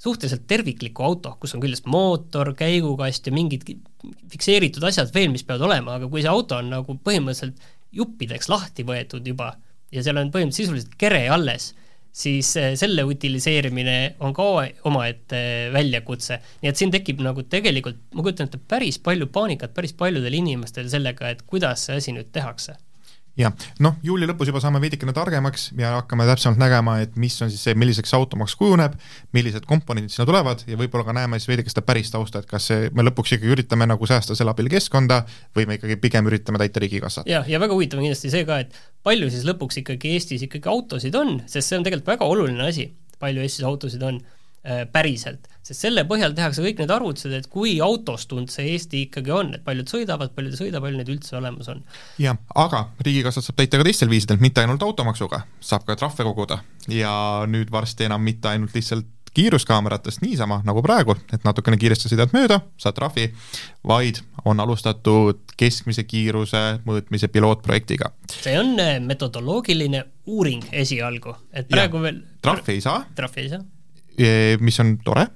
suhteliselt 0.00 0.46
tervikliku 0.48 1.04
auto, 1.04 1.34
kus 1.40 1.54
on 1.54 1.62
küljest 1.62 1.88
mootor, 1.90 2.54
käigukast 2.56 3.28
ja 3.28 3.34
mingid 3.36 3.66
fikseeritud 4.32 4.84
asjad 4.88 5.12
veel, 5.14 5.28
mis 5.32 5.44
peavad 5.44 5.66
olema, 5.68 5.98
aga 5.98 6.08
kui 6.08 6.24
see 6.24 6.32
auto 6.32 6.56
on 6.60 6.72
nagu 6.72 6.96
põhimõtteliselt 7.04 7.60
juppideks 7.96 8.48
lahti 8.48 8.86
võetud 8.86 9.26
juba 9.26 9.52
ja 9.92 10.04
seal 10.04 10.20
on 10.20 10.32
põhimõtteliselt 10.32 10.70
sisuliselt 10.70 10.96
kere 11.00 11.20
alles, 11.32 11.74
siis 12.10 12.48
eh, 12.58 12.72
selle 12.80 13.04
utiliseerimine 13.06 13.96
on 14.24 14.34
ka 14.34 14.46
omaette 14.88 15.42
väljakutse. 15.74 16.40
nii 16.62 16.70
et 16.72 16.80
siin 16.80 16.94
tekib 16.94 17.20
nagu 17.22 17.44
tegelikult, 17.44 18.00
ma 18.14 18.24
kujutan 18.24 18.48
ette, 18.48 18.62
päris 18.72 18.98
palju 19.04 19.28
paanikat 19.34 19.74
päris 19.76 19.92
paljudel 19.92 20.38
inimestel 20.40 20.88
sellega, 20.90 21.28
et 21.28 21.44
kuidas 21.46 21.86
see 21.86 22.00
asi 22.00 22.16
nüüd 22.16 22.32
tehakse 22.32 22.78
jah, 23.40 23.54
noh, 23.82 23.96
juuli 24.06 24.28
lõpus 24.28 24.50
juba 24.50 24.60
saame 24.62 24.80
veidikene 24.82 25.14
targemaks 25.16 25.70
ja 25.78 25.94
hakkame 25.98 26.26
täpsemalt 26.28 26.60
nägema, 26.60 26.98
et 27.04 27.16
mis 27.20 27.36
on 27.44 27.52
siis 27.52 27.62
see, 27.68 27.76
milliseks 27.78 28.12
automaks 28.16 28.56
kujuneb, 28.60 28.96
millised 29.36 29.66
komponendid 29.68 30.14
sinna 30.14 30.28
tulevad 30.28 30.64
ja 30.68 30.78
võib-olla 30.80 31.06
ka 31.08 31.16
näeme 31.16 31.40
siis 31.40 31.50
veidike 31.50 31.72
seda 31.72 31.84
päris 31.86 32.12
tausta, 32.12 32.42
et 32.42 32.50
kas 32.50 32.70
see, 32.70 32.90
me 32.96 33.06
lõpuks 33.06 33.36
ikkagi 33.36 33.54
üritame 33.54 33.88
nagu 33.90 34.08
säästa 34.08 34.36
selle 34.38 34.54
abil 34.54 34.70
keskkonda 34.72 35.22
või 35.56 35.68
me 35.70 35.78
ikkagi 35.80 35.98
pigem 36.02 36.28
üritame 36.30 36.60
täita 36.62 36.82
riigikassat. 36.84 37.30
jah, 37.30 37.48
ja 37.48 37.62
väga 37.62 37.76
huvitav 37.76 38.00
on 38.00 38.08
kindlasti 38.08 38.32
see 38.32 38.46
ka, 38.48 38.60
et 38.64 38.76
palju 39.06 39.30
siis 39.32 39.46
lõpuks 39.48 39.80
ikkagi 39.84 40.16
Eestis 40.16 40.44
ikkagi 40.46 40.70
autosid 40.70 41.16
on, 41.16 41.40
sest 41.46 41.70
see 41.70 41.80
on 41.80 41.86
tegelikult 41.86 42.14
väga 42.16 42.28
oluline 42.28 42.68
asi, 42.68 42.90
palju 43.22 43.46
Eestis 43.46 43.66
autosid 43.68 44.04
on 44.06 44.20
päriselt, 44.92 45.46
sest 45.64 45.86
selle 45.86 46.02
põhjal 46.08 46.34
tehakse 46.36 46.60
kõik 46.60 46.82
need 46.82 46.90
arvutused, 46.92 47.32
et 47.32 47.46
kui 47.48 47.78
autostunud 47.80 48.52
see 48.52 48.74
Eesti 48.74 49.06
ikkagi 49.06 49.32
on, 49.32 49.54
et 49.56 49.62
paljud 49.64 49.88
sõidavad, 49.88 50.34
paljud 50.36 50.52
ei 50.52 50.60
sõida, 50.60 50.82
palju 50.84 51.00
neid 51.00 51.12
üldse 51.14 51.38
olemas 51.38 51.70
on. 51.72 51.80
jah, 52.20 52.36
aga 52.52 52.82
riigikassat 53.00 53.46
saab 53.46 53.56
täita 53.62 53.80
ka 53.80 53.86
teistel 53.88 54.12
viisidel, 54.12 54.40
mitte 54.42 54.60
ainult 54.60 54.84
automaksuga, 54.84 55.46
saab 55.64 55.88
ka 55.88 55.96
trahve 55.96 56.28
koguda 56.28 56.60
ja 56.92 57.14
nüüd 57.48 57.72
varsti 57.72 58.10
enam 58.10 58.20
mitte 58.26 58.52
ainult 58.52 58.76
lihtsalt 58.76 59.08
kiiruskaameratest 59.34 60.24
niisama, 60.26 60.60
nagu 60.66 60.82
praegu, 60.82 61.14
et 61.32 61.44
natukene 61.46 61.78
kiiresti 61.80 62.10
sõidad 62.10 62.32
mööda, 62.34 62.60
saad 62.80 62.98
trahvi, 62.98 63.28
vaid 63.86 64.20
on 64.44 64.60
alustatud 64.60 65.54
keskmise 65.56 66.04
kiiruse 66.04 66.64
mõõtmise 66.84 67.30
pilootprojektiga. 67.32 68.12
see 68.34 68.58
on 68.58 68.74
äh, 68.82 68.98
metodoloogiline 69.00 70.04
uuring 70.26 70.66
esialgu, 70.72 71.36
et 71.52 71.70
praegu 71.70 72.02
ja, 72.02 72.08
veel 72.10 72.24
trahvi 72.42 72.76
ei 72.76 72.80
saa. 72.84 73.04
trahvi 73.14 73.46
ei 73.46 73.54
saa 73.54 73.62
mis 74.60 74.80
on 74.82 74.96
tore, 75.04 75.26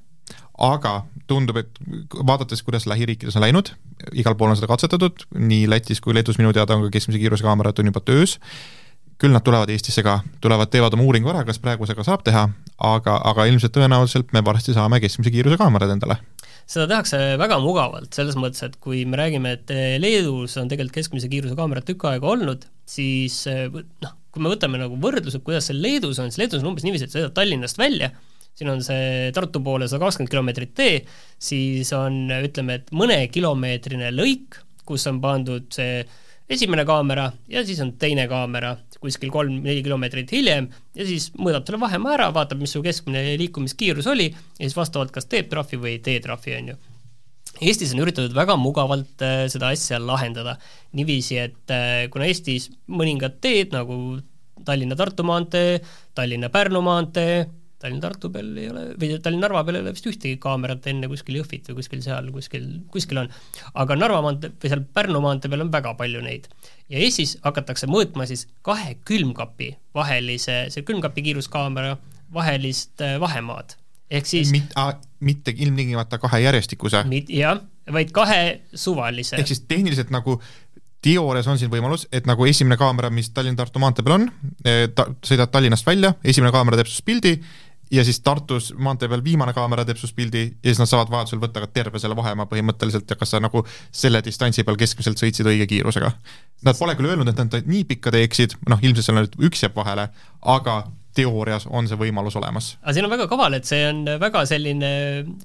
aga 0.65 0.95
tundub, 1.31 1.59
et 1.63 1.81
vaadates, 2.15 2.63
kuidas 2.63 2.87
lähiriikides 2.91 3.37
on 3.39 3.45
läinud, 3.47 3.73
igal 4.13 4.37
pool 4.39 4.53
on 4.53 4.59
seda 4.59 4.69
katsetatud, 4.71 5.27
nii 5.41 5.69
Lätis 5.71 6.03
kui 6.05 6.15
Leedus 6.15 6.39
minu 6.41 6.53
teada 6.53 6.77
on 6.77 6.87
ka 6.87 6.93
keskmise 6.95 7.21
kiiruse 7.23 7.47
kaamerad 7.47 7.81
on 7.81 7.89
juba 7.91 8.03
töös, 8.05 8.37
küll 9.21 9.33
nad 9.33 9.45
tulevad 9.47 9.71
Eestisse 9.73 10.03
ka, 10.05 10.19
tulevad, 10.45 10.69
teevad 10.73 10.97
oma 10.97 11.07
uuringu 11.07 11.31
ära, 11.33 11.45
kas 11.49 11.61
praegusega 11.63 12.05
saab 12.07 12.25
teha, 12.27 12.49
aga, 12.83 13.15
aga 13.31 13.47
ilmselt 13.49 13.75
tõenäoliselt 13.77 14.35
me 14.35 14.43
varsti 14.45 14.75
saame 14.77 15.01
keskmise 15.03 15.33
kiiruse 15.33 15.59
kaamerad 15.61 15.95
endale. 15.95 16.19
Seda 16.65 16.89
tehakse 16.91 17.19
väga 17.41 17.59
mugavalt, 17.61 18.11
selles 18.17 18.37
mõttes, 18.41 18.65
et 18.65 18.77
kui 18.83 19.03
me 19.09 19.19
räägime, 19.21 19.55
et 19.59 19.73
Leedus 20.01 20.57
on 20.61 20.71
tegelikult 20.71 20.99
keskmise 20.99 21.31
kiiruse 21.33 21.57
kaamerad 21.59 21.87
tükk 21.89 22.09
aega 22.11 22.31
olnud, 22.33 22.65
siis 22.89 23.43
noh, 23.49 24.15
kui 24.35 24.45
me 24.45 24.53
võtame 24.53 24.81
nagu 24.81 24.97
võrdluse, 25.01 25.41
kuidas 25.45 25.69
see 25.71 25.77
Leedus 25.79 26.21
on, 26.21 26.33
siis 26.33 26.43
Leedus 26.43 26.65
on 26.65 26.73
umbes 26.73 26.87
niiviisi, 26.87 27.07
et 27.07 27.15
sa 27.15 27.21
sõidad 27.21 27.37
Tallinnast 27.37 27.79
välja, 27.81 28.11
siin 28.55 28.71
on 28.71 28.83
see 28.87 29.31
Tartu 29.35 29.63
poole 29.65 29.89
sada 29.91 30.05
kakskümmend 30.07 30.33
kilomeetrit 30.33 30.75
tee, 30.79 30.99
siis 31.39 31.91
on, 31.97 32.27
ütleme, 32.37 32.81
et 32.81 32.93
mõnekilomeetrine 32.95 34.13
lõik, 34.15 34.61
kus 34.87 35.07
on 35.11 35.21
pandud 35.23 35.71
see 35.75 36.05
esimene 36.51 36.85
kaamera 36.85 37.31
ja 37.49 37.63
siis 37.65 37.81
on 37.81 37.95
teine 38.01 38.27
kaamera 38.29 38.75
kuskil 39.01 39.31
kolm-neli 39.33 39.83
kilomeetrit 39.85 40.33
hiljem 40.37 40.69
ja 40.97 41.07
siis 41.09 41.31
mõõdab 41.39 41.65
selle 41.67 41.81
vahemaa 41.81 42.17
ära, 42.19 42.29
vaatab, 42.37 42.61
mis 42.61 42.75
su 42.77 42.83
keskmine 42.85 43.37
liikumiskiirus 43.41 44.09
oli 44.13 44.29
ja 44.31 44.61
siis 44.61 44.77
vastavalt 44.77 45.13
kas 45.15 45.29
teeb 45.31 45.49
trahvi 45.53 45.81
või 45.81 45.97
ei 45.97 46.03
tee 46.05 46.21
trahvi, 46.25 46.59
on 46.59 46.75
ju. 46.75 46.83
Eestis 47.63 47.93
on 47.95 48.03
üritatud 48.03 48.35
väga 48.35 48.57
mugavalt 48.59 49.23
äh, 49.23 49.45
seda 49.53 49.71
asja 49.73 50.01
lahendada 50.03 50.57
niiviisi, 50.97 51.39
et 51.39 51.73
äh, 51.73 52.07
kuna 52.13 52.27
Eestis 52.29 52.71
mõningad 52.91 53.39
teed 53.45 53.77
nagu 53.77 54.19
Tallinna-Tartu 54.65 55.25
maantee, 55.27 55.79
Tallinna-Pärnu 56.17 56.81
maantee, 56.85 57.45
Tallinn-Tartu 57.83 58.31
peal 58.33 58.51
ei 58.57 58.69
ole, 58.71 58.85
või 59.01 59.11
Tallinn-Narva 59.21 59.65
peal 59.67 59.79
ei 59.79 59.85
ole 59.85 59.93
vist 59.97 60.07
ühtegi 60.09 60.39
kaamerat 60.41 60.87
enne 60.91 61.09
kuskil 61.11 61.41
Jõhvit 61.41 61.69
või 61.69 61.79
kuskil 61.81 62.03
seal, 62.05 62.31
kuskil, 62.33 62.67
kuskil 62.93 63.21
on. 63.25 63.31
aga 63.83 63.97
Narva 63.99 64.23
maantee 64.25 64.53
või 64.63 64.73
seal 64.73 64.85
Pärnu 64.97 65.21
maantee 65.25 65.53
peal 65.53 65.67
on 65.67 65.73
väga 65.75 65.95
palju 65.99 66.23
neid. 66.25 66.49
ja 66.89 67.03
Eestis 67.03 67.37
hakatakse 67.45 67.89
mõõtma 67.91 68.29
siis 68.31 68.47
kahe 68.63 68.97
külmkapi 69.05 69.75
vahelise, 69.95 70.65
see 70.75 70.87
külmkapi 70.87 71.27
kiiruskaamera 71.29 71.97
vahelist 72.35 73.05
äh, 73.05 73.19
vahemaad. 73.21 73.77
ehk 74.11 74.27
siis 74.27 74.53
Mit, 74.55 74.73
a, 74.77 74.95
mitte 75.21 75.55
ilmtingimata 75.57 76.19
kahe 76.19 76.41
järjestikuse. 76.47 77.05
jah, 77.29 77.61
vaid 77.93 78.15
kahe 78.17 78.61
suvalise. 78.75 79.37
ehk 79.37 79.51
siis 79.51 79.65
tehniliselt 79.69 80.11
nagu 80.15 80.41
teoorias 81.05 81.49
on 81.53 81.59
siin 81.61 81.69
võimalus, 81.73 82.07
et 82.13 82.25
nagu 82.29 82.47
esimene 82.49 82.79
kaamera, 82.81 83.11
mis 83.13 83.29
Tallinna-Tartu 83.35 83.83
maantee 83.83 84.05
peal 84.07 84.17
on, 84.17 84.31
ta, 84.97 85.05
sõidad 85.27 85.53
Tallinnast 85.53 85.87
välja, 85.87 86.15
esimene 86.25 86.53
kaamera 86.55 86.81
teeb 86.81 86.89
sinust 86.89 87.05
pildi 87.05 87.35
ja 87.95 88.05
siis 88.07 88.19
Tartus 88.25 88.73
maantee 88.79 89.09
peal 89.09 89.23
viimane 89.25 89.55
kaamera 89.57 89.85
teeb 89.87 90.01
sinust 90.01 90.17
pildi 90.17 90.43
ja 90.49 90.71
siis 90.71 90.81
nad 90.83 90.91
saavad 90.91 91.13
vajadusel 91.13 91.43
võtta 91.43 91.63
ka 91.63 91.71
terve 91.75 92.01
selle 92.03 92.17
vahemaa 92.19 92.49
põhimõtteliselt 92.51 93.11
ja 93.11 93.19
kas 93.21 93.35
sa 93.35 93.41
nagu 93.43 93.65
selle 93.93 94.23
distantsi 94.25 94.65
peal 94.67 94.79
keskmiselt 94.81 95.21
sõitsid 95.21 95.49
õige 95.51 95.69
kiirusega. 95.71 96.11
Nad 96.65 96.81
pole 96.81 96.97
küll 96.99 97.13
öelnud, 97.13 97.31
et 97.31 97.41
nad 97.41 97.71
nii 97.71 97.87
pikka 97.95 98.13
teeksid, 98.15 98.59
noh 98.71 98.83
ilmselt 98.83 99.07
seal 99.07 99.19
nüüd 99.21 99.41
üks 99.49 99.65
jääb 99.65 99.77
vahele, 99.77 100.09
aga 100.57 100.83
teoorias 101.15 101.67
on 101.71 101.89
see 101.89 101.99
võimalus 101.99 102.37
olemas. 102.41 102.75
aga 102.83 102.95
siin 102.97 103.07
on 103.07 103.15
väga 103.15 103.27
kaval, 103.31 103.57
et 103.57 103.69
see 103.69 103.83
on 103.89 104.05
väga 104.21 104.45
selline 104.51 104.93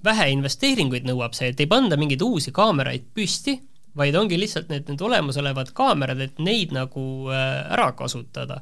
vähe 0.05 0.29
investeeringuid 0.33 1.07
nõuab 1.07 1.38
see, 1.38 1.51
et 1.53 1.62
ei 1.62 1.69
panda 1.69 1.97
mingeid 1.99 2.23
uusi 2.25 2.53
kaameraid 2.55 3.09
püsti, 3.15 3.59
vaid 3.97 4.17
ongi 4.17 4.39
lihtsalt 4.39 4.69
need, 4.71 4.88
need 4.89 5.01
olemasolevad 5.05 5.73
kaamerad, 5.77 6.21
et 6.25 6.41
neid 6.41 6.73
nagu 6.75 7.03
äh, 7.33 7.73
ära 7.75 7.91
kasutada. 7.97 8.62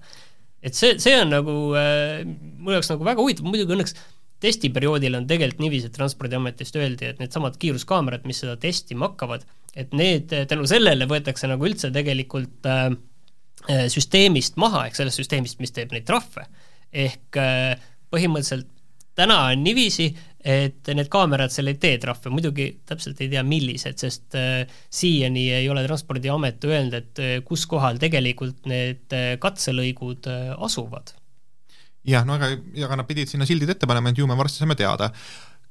Et 0.63 0.77
see, 0.77 0.95
see 1.01 1.15
on 1.21 1.33
nagu 1.33 1.57
äh, 1.77 2.21
minu 2.25 2.77
jaoks 2.77 2.91
nagu 2.93 3.07
väga 3.07 3.23
huvitav, 3.23 3.47
muidugi 3.49 3.75
õnneks 3.75 3.97
testiperioodil 4.43 5.17
on 5.17 5.27
tegelikult 5.29 5.63
niiviisi, 5.63 5.89
et 5.89 5.97
Transpordiametist 5.97 6.77
öeldi, 6.77 7.09
et 7.09 7.21
needsamad 7.21 7.57
kiiruskaamerad, 7.61 8.25
mis 8.29 8.43
seda 8.43 8.57
testima 8.61 9.09
hakkavad, 9.09 9.45
et 9.77 9.93
need 9.97 10.33
tänu 10.49 10.67
sellele 10.69 11.07
võetakse 11.09 11.49
nagu 11.49 11.65
üldse 11.65 11.89
tegelikult 11.93 12.69
äh, 12.69 12.89
äh 13.73 13.85
süsteemist 13.93 14.59
maha, 14.61 14.85
ehk 14.87 14.99
sellest 14.99 15.21
süsteemist, 15.23 15.61
mis 15.63 15.73
teeb 15.73 15.93
neid 15.95 16.05
trahve. 16.09 16.45
ehk 16.93 17.37
äh, 17.41 17.77
põhimõtteliselt 18.13 18.69
täna 19.17 19.39
on 19.49 19.63
niiviisi, 19.65 20.11
et 20.45 20.89
need 20.93 21.09
kaamerad 21.11 21.51
seal 21.53 21.71
ei 21.71 21.77
tee 21.81 21.97
trahve, 22.01 22.31
muidugi 22.33 22.67
täpselt 22.87 23.19
ei 23.23 23.29
tea, 23.31 23.43
millised, 23.47 23.97
sest 23.99 24.37
äh, 24.37 24.63
siiani 24.93 25.47
ei 25.57 25.69
ole 25.71 25.83
Transpordiamet 25.87 26.67
öelnud, 26.69 26.97
et 26.97 27.21
äh, 27.23 27.33
kus 27.47 27.65
kohal 27.69 27.97
tegelikult 28.01 28.69
need 28.69 29.17
äh, 29.17 29.33
katselõigud 29.41 30.29
asuvad. 30.57 31.15
jah, 32.07 32.25
no 32.27 32.37
aga, 32.37 32.53
aga 32.85 33.01
nad 33.01 33.09
pidid 33.09 33.31
sinna 33.31 33.47
sildid 33.49 33.73
ette 33.73 33.89
panema, 33.89 34.13
et 34.13 34.21
ju 34.21 34.29
me 34.29 34.37
varsti 34.37 34.61
saame 34.61 34.77
teada. 34.79 35.11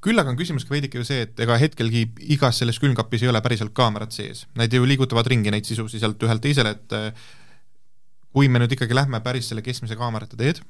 küll 0.03 0.19
aga 0.21 0.31
on 0.31 0.39
küsimus 0.39 0.67
ka 0.67 0.75
veidike 0.75 0.99
ju 0.99 1.07
see, 1.07 1.25
et 1.25 1.41
ega 1.41 1.57
hetkelgi 1.59 2.05
igas 2.35 2.59
selles 2.61 2.79
külmkapis 2.83 3.25
ei 3.25 3.31
ole 3.33 3.41
päriselt 3.43 3.73
kaamerat 3.75 4.13
sees, 4.13 4.47
nad 4.55 4.73
ju 4.73 4.85
liigutavad 4.85 5.27
ringi 5.27 5.51
neid 5.51 5.65
sisusi 5.65 6.03
sealt 6.03 6.23
ühelt 6.23 6.43
teisele, 6.43 6.75
et 6.77 7.23
kui 8.37 8.51
me 8.53 8.61
nüüd 8.61 8.75
ikkagi 8.77 8.95
lähme 8.95 9.23
päris 9.25 9.49
selle 9.49 9.65
keskmise 9.65 9.97
kaamerate 9.97 10.37
teed, 10.37 10.61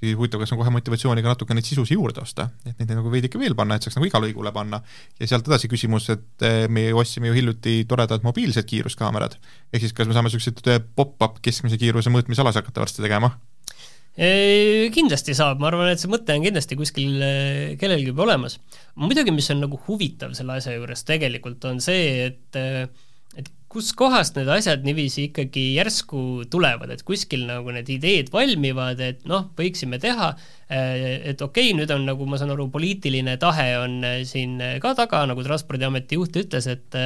siis 0.00 0.16
huvitav, 0.16 0.40
kas 0.40 0.52
on 0.54 0.60
kohe 0.60 0.72
motivatsiooni 0.74 1.22
ka 1.24 1.34
natuke 1.34 1.56
neid 1.56 1.66
sisusi 1.68 1.96
juurde 1.96 2.22
osta, 2.24 2.48
et 2.64 2.78
neid 2.80 2.94
nagu 2.96 3.12
veidike 3.12 3.40
veel 3.40 3.54
panna, 3.58 3.76
et 3.76 3.84
saaks 3.84 3.98
nagu 3.98 4.08
igale 4.08 4.28
lõigule 4.28 4.52
panna. 4.54 4.80
ja 5.20 5.28
sealt 5.28 5.48
edasi 5.48 5.68
küsimus, 5.68 6.08
et 6.14 6.46
eh, 6.46 6.64
me 6.68 6.88
ju 6.88 7.00
ostsime 7.02 7.30
ju 7.30 7.36
hiljuti 7.36 7.84
toredad 7.88 8.24
mobiilsed 8.26 8.66
kiiruskaamerad, 8.70 9.36
ehk 9.72 9.84
siis 9.84 9.96
kas 9.96 10.08
me 10.08 10.16
saame 10.16 10.30
niisuguseid 10.30 10.72
eh, 10.72 10.80
pop-up 10.96 11.40
keskmise 11.44 11.78
kiiruse 11.80 12.12
mõõtmisalasid 12.12 12.64
hakata 12.64 12.84
varsti 12.86 13.04
tegema? 13.04 13.34
Kindlasti 14.20 15.36
saab, 15.38 15.60
ma 15.62 15.68
arvan, 15.70 15.92
et 15.92 16.00
see 16.02 16.10
mõte 16.10 16.34
on 16.34 16.42
kindlasti 16.44 16.76
kuskil 16.76 17.20
eh, 17.24 17.76
kellelgi 17.80 18.10
juba 18.10 18.26
olemas. 18.26 18.58
muidugi, 18.98 19.32
mis 19.32 19.48
on 19.52 19.62
nagu 19.64 19.78
huvitav 19.86 20.34
selle 20.36 20.58
asja 20.58 20.74
juures 20.74 21.04
tegelikult, 21.08 21.64
on 21.70 21.80
see, 21.84 22.26
et 22.30 22.60
kuskohast 23.70 24.34
need 24.34 24.48
asjad 24.50 24.82
niiviisi 24.82 25.28
ikkagi 25.28 25.64
järsku 25.76 26.46
tulevad, 26.50 26.90
et 26.90 27.04
kuskil 27.06 27.44
nagu 27.46 27.70
need 27.74 27.90
ideed 27.94 28.32
valmivad, 28.34 28.98
et 29.04 29.22
noh, 29.30 29.46
võiksime 29.58 30.00
teha, 30.02 30.32
et 30.70 31.38
okei 31.38 31.70
okay,, 31.70 31.76
nüüd 31.78 31.92
on 31.94 32.08
nagu 32.08 32.26
ma 32.26 32.40
saan 32.40 32.50
aru, 32.56 32.66
poliitiline 32.74 33.36
tahe 33.42 33.68
on 33.78 34.00
siin 34.26 34.58
ka 34.82 34.94
taga, 34.98 35.22
nagu 35.30 35.46
Transpordiameti 35.46 36.18
juht 36.18 36.42
ütles, 36.42 36.66
et 36.70 36.98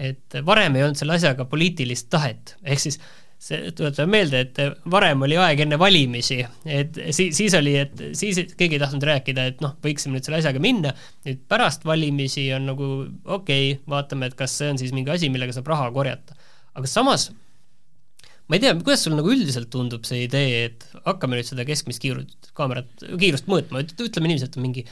et 0.00 0.38
varem 0.46 0.78
ei 0.78 0.86
olnud 0.86 0.96
selle 0.96 1.18
asjaga 1.18 1.44
poliitilist 1.44 2.08
tahet, 2.08 2.54
ehk 2.64 2.80
siis 2.80 2.96
see, 3.40 3.72
tuletame 3.76 4.18
meelde, 4.18 4.42
et 4.44 4.58
varem 4.92 5.24
oli 5.26 5.38
aeg 5.40 5.64
enne 5.64 5.78
valimisi, 5.80 6.40
et 6.68 6.98
siis, 7.08 7.32
siis 7.38 7.56
oli, 7.56 7.74
et 7.80 8.02
siis 8.18 8.42
keegi 8.52 8.76
ei 8.76 8.82
tahtnud 8.82 9.06
rääkida, 9.08 9.46
et 9.52 9.62
noh, 9.64 9.76
võiksime 9.84 10.18
nüüd 10.18 10.26
selle 10.26 10.40
asjaga 10.42 10.62
minna, 10.62 10.92
nüüd 11.26 11.44
pärast 11.50 11.86
valimisi 11.88 12.50
on 12.56 12.68
nagu 12.72 12.90
okei 13.24 13.72
okay,, 13.72 13.84
vaatame, 13.90 14.30
et 14.30 14.38
kas 14.38 14.58
see 14.60 14.72
on 14.74 14.80
siis 14.80 14.92
mingi 14.96 15.12
asi, 15.14 15.32
millega 15.32 15.56
saab 15.56 15.70
raha 15.72 15.88
korjata. 15.94 16.36
aga 16.76 16.86
samas 16.86 17.30
ma 18.50 18.58
ei 18.58 18.62
tea, 18.64 18.74
kuidas 18.74 19.04
sul 19.06 19.14
nagu 19.14 19.30
üldiselt 19.30 19.70
tundub 19.70 20.04
see 20.08 20.24
idee, 20.26 20.64
et 20.68 20.86
hakkame 21.06 21.38
nüüd 21.38 21.46
seda 21.46 21.64
keskmist 21.68 22.02
kiirust, 22.02 22.50
kaamerat, 22.58 22.90
kiirust 23.20 23.46
mõõtma, 23.50 23.84
ütleme 23.86 24.34
et 24.34 24.56
on 24.58 24.64
mingi 24.64 24.84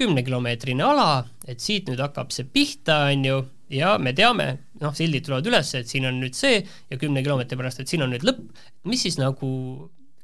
kümnekilomeetrine 0.00 0.84
ala, 0.84 1.24
et 1.48 1.64
siit 1.64 1.88
nüüd 1.88 2.00
hakkab 2.00 2.32
see 2.34 2.46
pihta, 2.48 3.06
on 3.10 3.24
ju, 3.24 3.40
ja 3.70 3.94
me 4.02 4.12
teame, 4.16 4.50
noh, 4.82 4.94
sildid 4.96 5.26
tulevad 5.26 5.48
üles, 5.50 5.72
et 5.78 5.90
siin 5.90 6.08
on 6.10 6.20
nüüd 6.22 6.36
see 6.38 6.60
ja 6.60 7.00
kümne 7.00 7.22
kilomeetri 7.24 7.58
pärast, 7.58 7.82
et 7.82 7.90
siin 7.90 8.04
on 8.06 8.12
nüüd 8.14 8.26
lõpp, 8.26 8.42
mis 8.90 9.04
siis 9.06 9.18
nagu, 9.20 9.50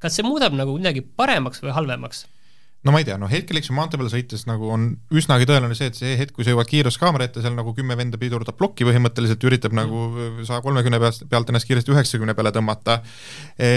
kas 0.03 0.19
see 0.19 0.27
muudab 0.27 0.57
nagu 0.59 0.75
midagi 0.79 1.05
paremaks 1.05 1.63
või 1.65 1.77
halvemaks? 1.77 2.27
no 2.87 2.93
ma 2.95 3.01
ei 3.03 3.07
tea, 3.09 3.17
noh 3.19 3.31
hetkel 3.31 3.59
eks 3.59 3.71
ju 3.71 3.75
maantee 3.75 3.99
peal 3.99 4.11
sõites 4.13 4.45
nagu 4.47 4.69
on 4.71 4.91
üsnagi 5.15 5.49
tõenäoline 5.49 5.75
see, 5.79 5.89
et 5.91 5.99
see 5.99 6.13
hetk, 6.21 6.37
kui 6.37 6.47
sa 6.47 6.53
jõuad 6.53 6.69
kiiruskaamera 6.71 7.27
ette, 7.27 7.43
seal 7.43 7.57
nagu 7.57 7.73
kümme 7.75 7.97
venda 7.99 8.21
pidurdab 8.21 8.59
plokki 8.59 8.87
põhimõtteliselt, 8.87 9.43
üritab 9.49 9.75
mm. 9.75 9.81
nagu 9.81 10.45
saja 10.47 10.63
kolmekümne 10.63 11.01
pealt, 11.03 11.25
pealt 11.31 11.51
ennast 11.51 11.67
kiiresti 11.67 11.95
üheksakümne 11.95 12.37
peale 12.39 12.53
tõmmata 12.55 13.01
e 13.59 13.73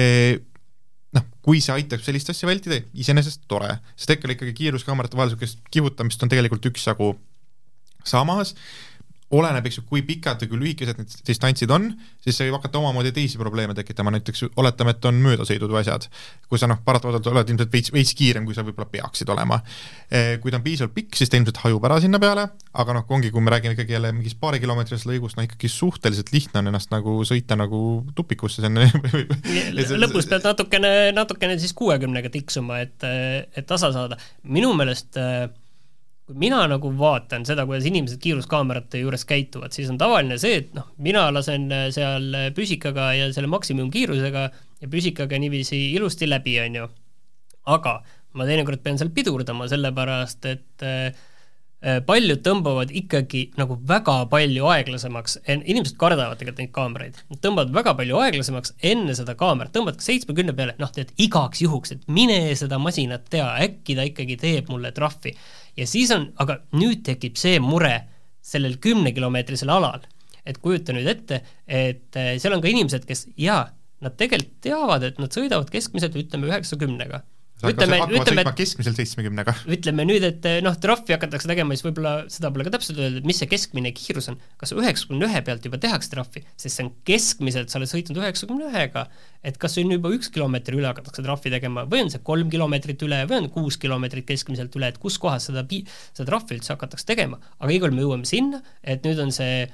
noh, 1.15 1.25
kui 1.45 1.63
see 1.63 1.73
aitab 1.73 2.03
sellist 2.05 2.29
asja 2.29 2.49
vältida, 2.49 2.84
iseenesest 2.93 3.47
tore, 3.49 3.71
sest 3.95 4.13
hetkel 4.13 4.36
ikkagi 4.36 4.53
kiiruskaamerate 4.60 5.17
vahel 5.17 5.32
niisugust 5.32 5.63
kihutamist 5.73 6.21
on 6.21 6.29
tegelikult 6.29 6.69
üksjagu. 6.69 7.15
samas 8.05 8.53
oleneb, 9.35 9.67
eks 9.69 9.79
ju, 9.79 9.83
kui 9.89 10.01
pikad 10.05 10.41
või 10.41 10.49
kui 10.49 10.59
lühikesed 10.63 10.97
need 10.97 11.13
distantsid 11.27 11.69
on, 11.73 11.91
siis 12.23 12.37
see 12.37 12.47
võib 12.47 12.57
hakata 12.57 12.79
omamoodi 12.81 13.11
teisi 13.13 13.37
probleeme 13.37 13.75
tekitama, 13.77 14.13
näiteks 14.15 14.47
oletame, 14.57 14.95
et 14.95 15.05
on 15.05 15.19
möödasõidud 15.21 15.69
või 15.69 15.83
asjad, 15.83 16.07
kui 16.49 16.61
sa 16.61 16.69
noh, 16.69 16.79
paratamatult 16.85 17.29
oled 17.35 17.53
ilmselt 17.53 17.73
veits, 17.73 17.93
veits 17.93 18.15
kiirem, 18.17 18.47
kui 18.47 18.57
sa 18.57 18.65
võib-olla 18.65 18.89
peaksid 18.89 19.29
olema. 19.29 19.59
Eh, 20.09 20.31
kui 20.41 20.49
ta 20.49 20.57
on 20.57 20.65
piisavalt 20.65 20.95
pikk, 20.95 21.19
siis 21.19 21.29
ta 21.29 21.37
ilmselt 21.37 21.61
hajub 21.61 21.85
ära 21.85 21.99
sinna 22.01 22.21
peale, 22.21 22.47
aga 22.81 22.97
noh, 22.97 23.05
ongi, 23.13 23.29
kui 23.35 23.45
me 23.45 23.53
räägime 23.53 23.77
ikkagi 23.77 23.97
jälle 23.99 24.13
mingist 24.17 24.39
paarikilomeetrisest 24.41 25.09
lõigust, 25.11 25.37
no 25.37 25.45
ikkagi 25.45 25.69
suhteliselt 25.69 26.33
lihtne 26.33 26.63
on 26.63 26.73
ennast 26.73 26.89
nagu 26.93 27.19
sõita 27.29 27.59
nagu 27.59 27.83
tupikusse 28.17 28.65
sinna 28.65 28.89
lõpus 30.03 30.29
pead 30.31 30.49
natukene, 30.49 30.93
natukene 31.13 31.61
siis 31.61 31.77
kuuekümnega 31.77 32.33
tiksuma, 32.33 32.81
et, 32.81 33.05
et 33.05 33.69
tasa 33.69 33.93
saada. 33.93 34.17
minu 34.41 34.73
meelest 34.73 35.21
äh, 35.21 35.45
kui 36.29 36.37
mina 36.37 36.59
nagu 36.69 36.91
vaatan 36.93 37.41
seda, 37.47 37.63
kuidas 37.65 37.87
inimesed 37.89 38.19
kiiruskaamerate 38.21 39.01
juures 39.01 39.23
käituvad, 39.25 39.73
siis 39.73 39.89
on 39.89 39.97
tavaline 39.97 40.37
see, 40.37 40.59
et 40.61 40.75
noh, 40.77 40.85
mina 41.01 41.23
lasen 41.33 41.65
äh, 41.73 41.87
seal 41.95 42.27
äh, 42.37 42.49
püsikaga 42.53 43.07
ja 43.17 43.31
selle 43.33 43.49
maksimumkiirusega 43.49 44.43
ja 44.83 44.89
püsikaga 44.91 45.39
niiviisi 45.41 45.87
ilusti 45.95 46.29
läbi, 46.29 46.59
on 46.61 46.75
ju. 46.77 46.89
aga 47.73 47.95
ma 48.37 48.45
teinekord 48.45 48.83
pean 48.85 49.01
seal 49.01 49.09
pidurdama, 49.15 49.65
sellepärast 49.71 50.45
et 50.51 50.85
äh, 50.85 51.17
paljud 52.05 52.43
tõmbavad 52.45 52.91
ikkagi 52.93 53.47
nagu 53.57 53.79
väga 53.89 54.19
palju 54.29 54.67
aeglasemaks, 54.69 55.39
inimesed 55.47 55.97
kardavad 55.97 56.37
tegelikult 56.37 56.61
neid 56.61 56.73
kaameraid, 56.75 57.17
nad 57.31 57.41
tõmbavad 57.41 57.71
väga 57.73 57.95
palju 57.97 58.19
aeglasemaks 58.21 58.75
enne 58.91 59.15
seda 59.17 59.33
kaamerat, 59.39 59.73
tõmbad 59.73 59.97
seitsmekümne 60.03 60.53
peale, 60.53 60.77
noh, 60.77 60.93
tead 60.93 61.15
igaks 61.17 61.63
juhuks, 61.65 61.95
et 61.95 62.05
mine 62.05 62.37
seda 62.59 62.77
masinat 62.83 63.25
tea, 63.33 63.47
äkki 63.65 63.97
ta 63.97 64.05
ikkagi 64.11 64.37
teeb 64.43 64.69
mulle 64.69 64.93
trahvi 64.93 65.33
ja 65.79 65.87
siis 65.87 66.11
on, 66.15 66.29
aga 66.41 66.59
nüüd 66.75 67.03
tekib 67.07 67.39
see 67.39 67.59
mure 67.63 67.95
sellel 68.45 68.77
kümnekilomeetrisel 68.83 69.71
alal, 69.71 70.03
et 70.47 70.59
kujuta 70.63 70.95
nüüd 70.95 71.07
ette, 71.09 71.41
et 71.67 72.19
eh, 72.19 72.35
seal 72.41 72.55
on 72.55 72.63
ka 72.63 72.71
inimesed, 72.71 73.05
kes 73.07 73.27
jaa, 73.39 73.67
nad 74.03 74.15
tegelikult 74.19 74.61
teavad, 74.63 75.03
et 75.05 75.19
nad 75.21 75.33
sõidavad 75.35 75.71
keskmiselt 75.73 76.15
ütleme 76.19 76.49
üheksakümnega 76.49 77.23
ütleme, 77.67 77.97
ütleme, 78.15 78.43
keskmiselt 78.55 78.99
seitsmekümnega. 78.99 79.53
ütleme 79.75 80.05
nüüd, 80.07 80.23
et 80.23 80.45
eh, 80.47 80.59
noh, 80.63 80.75
trahvi 80.79 81.15
hakatakse 81.15 81.49
tegema, 81.49 81.75
siis 81.75 81.85
võib-olla 81.87 82.13
seda 82.31 82.51
pole 82.55 82.65
ka 82.67 82.73
täpselt 82.77 83.01
öeldud, 83.01 83.27
mis 83.27 83.41
see 83.41 83.49
keskmine 83.51 83.91
kiirus 83.95 84.29
on, 84.31 84.39
kas 84.61 84.71
üheksakümne 84.75 85.27
ühe 85.27 85.41
pealt 85.45 85.67
juba 85.67 85.81
tehakse 85.81 86.13
trahvi, 86.13 86.45
sest 86.55 86.79
see 86.79 86.87
on 86.87 86.93
keskmiselt, 87.09 87.71
sa 87.71 87.81
oled 87.81 87.91
sõitnud 87.91 88.21
üheksakümne 88.21 88.71
ühega, 88.71 89.05
et 89.43 89.59
kas 89.59 89.75
siin 89.75 89.91
juba 89.91 90.13
üks 90.15 90.31
kilomeeter 90.35 90.79
üle 90.79 90.87
hakatakse 90.91 91.25
trahvi 91.25 91.53
tegema 91.53 91.85
või 91.89 92.05
on 92.05 92.13
see 92.13 92.23
kolm 92.31 92.51
kilomeetrit 92.53 93.05
üle 93.07 93.21
või 93.29 93.43
on 93.43 93.51
kuus 93.53 93.79
kilomeetrit 93.81 94.27
keskmiselt 94.29 94.75
üle, 94.79 94.93
et 94.93 94.99
kus 95.01 95.19
kohas 95.19 95.49
seda 95.51 95.65
pi-, 95.67 95.83
seda 96.13 96.29
trahvi 96.31 96.59
üldse 96.59 96.75
hakatakse 96.75 97.07
tegema, 97.11 97.41
aga 97.59 97.75
igal 97.75 97.91
juhul 97.91 97.99
me 97.99 98.07
jõuame 98.07 98.29
sinna, 98.29 98.63
et 98.83 99.03
nüüd 99.07 99.19
on 99.23 99.35
see 99.35 99.65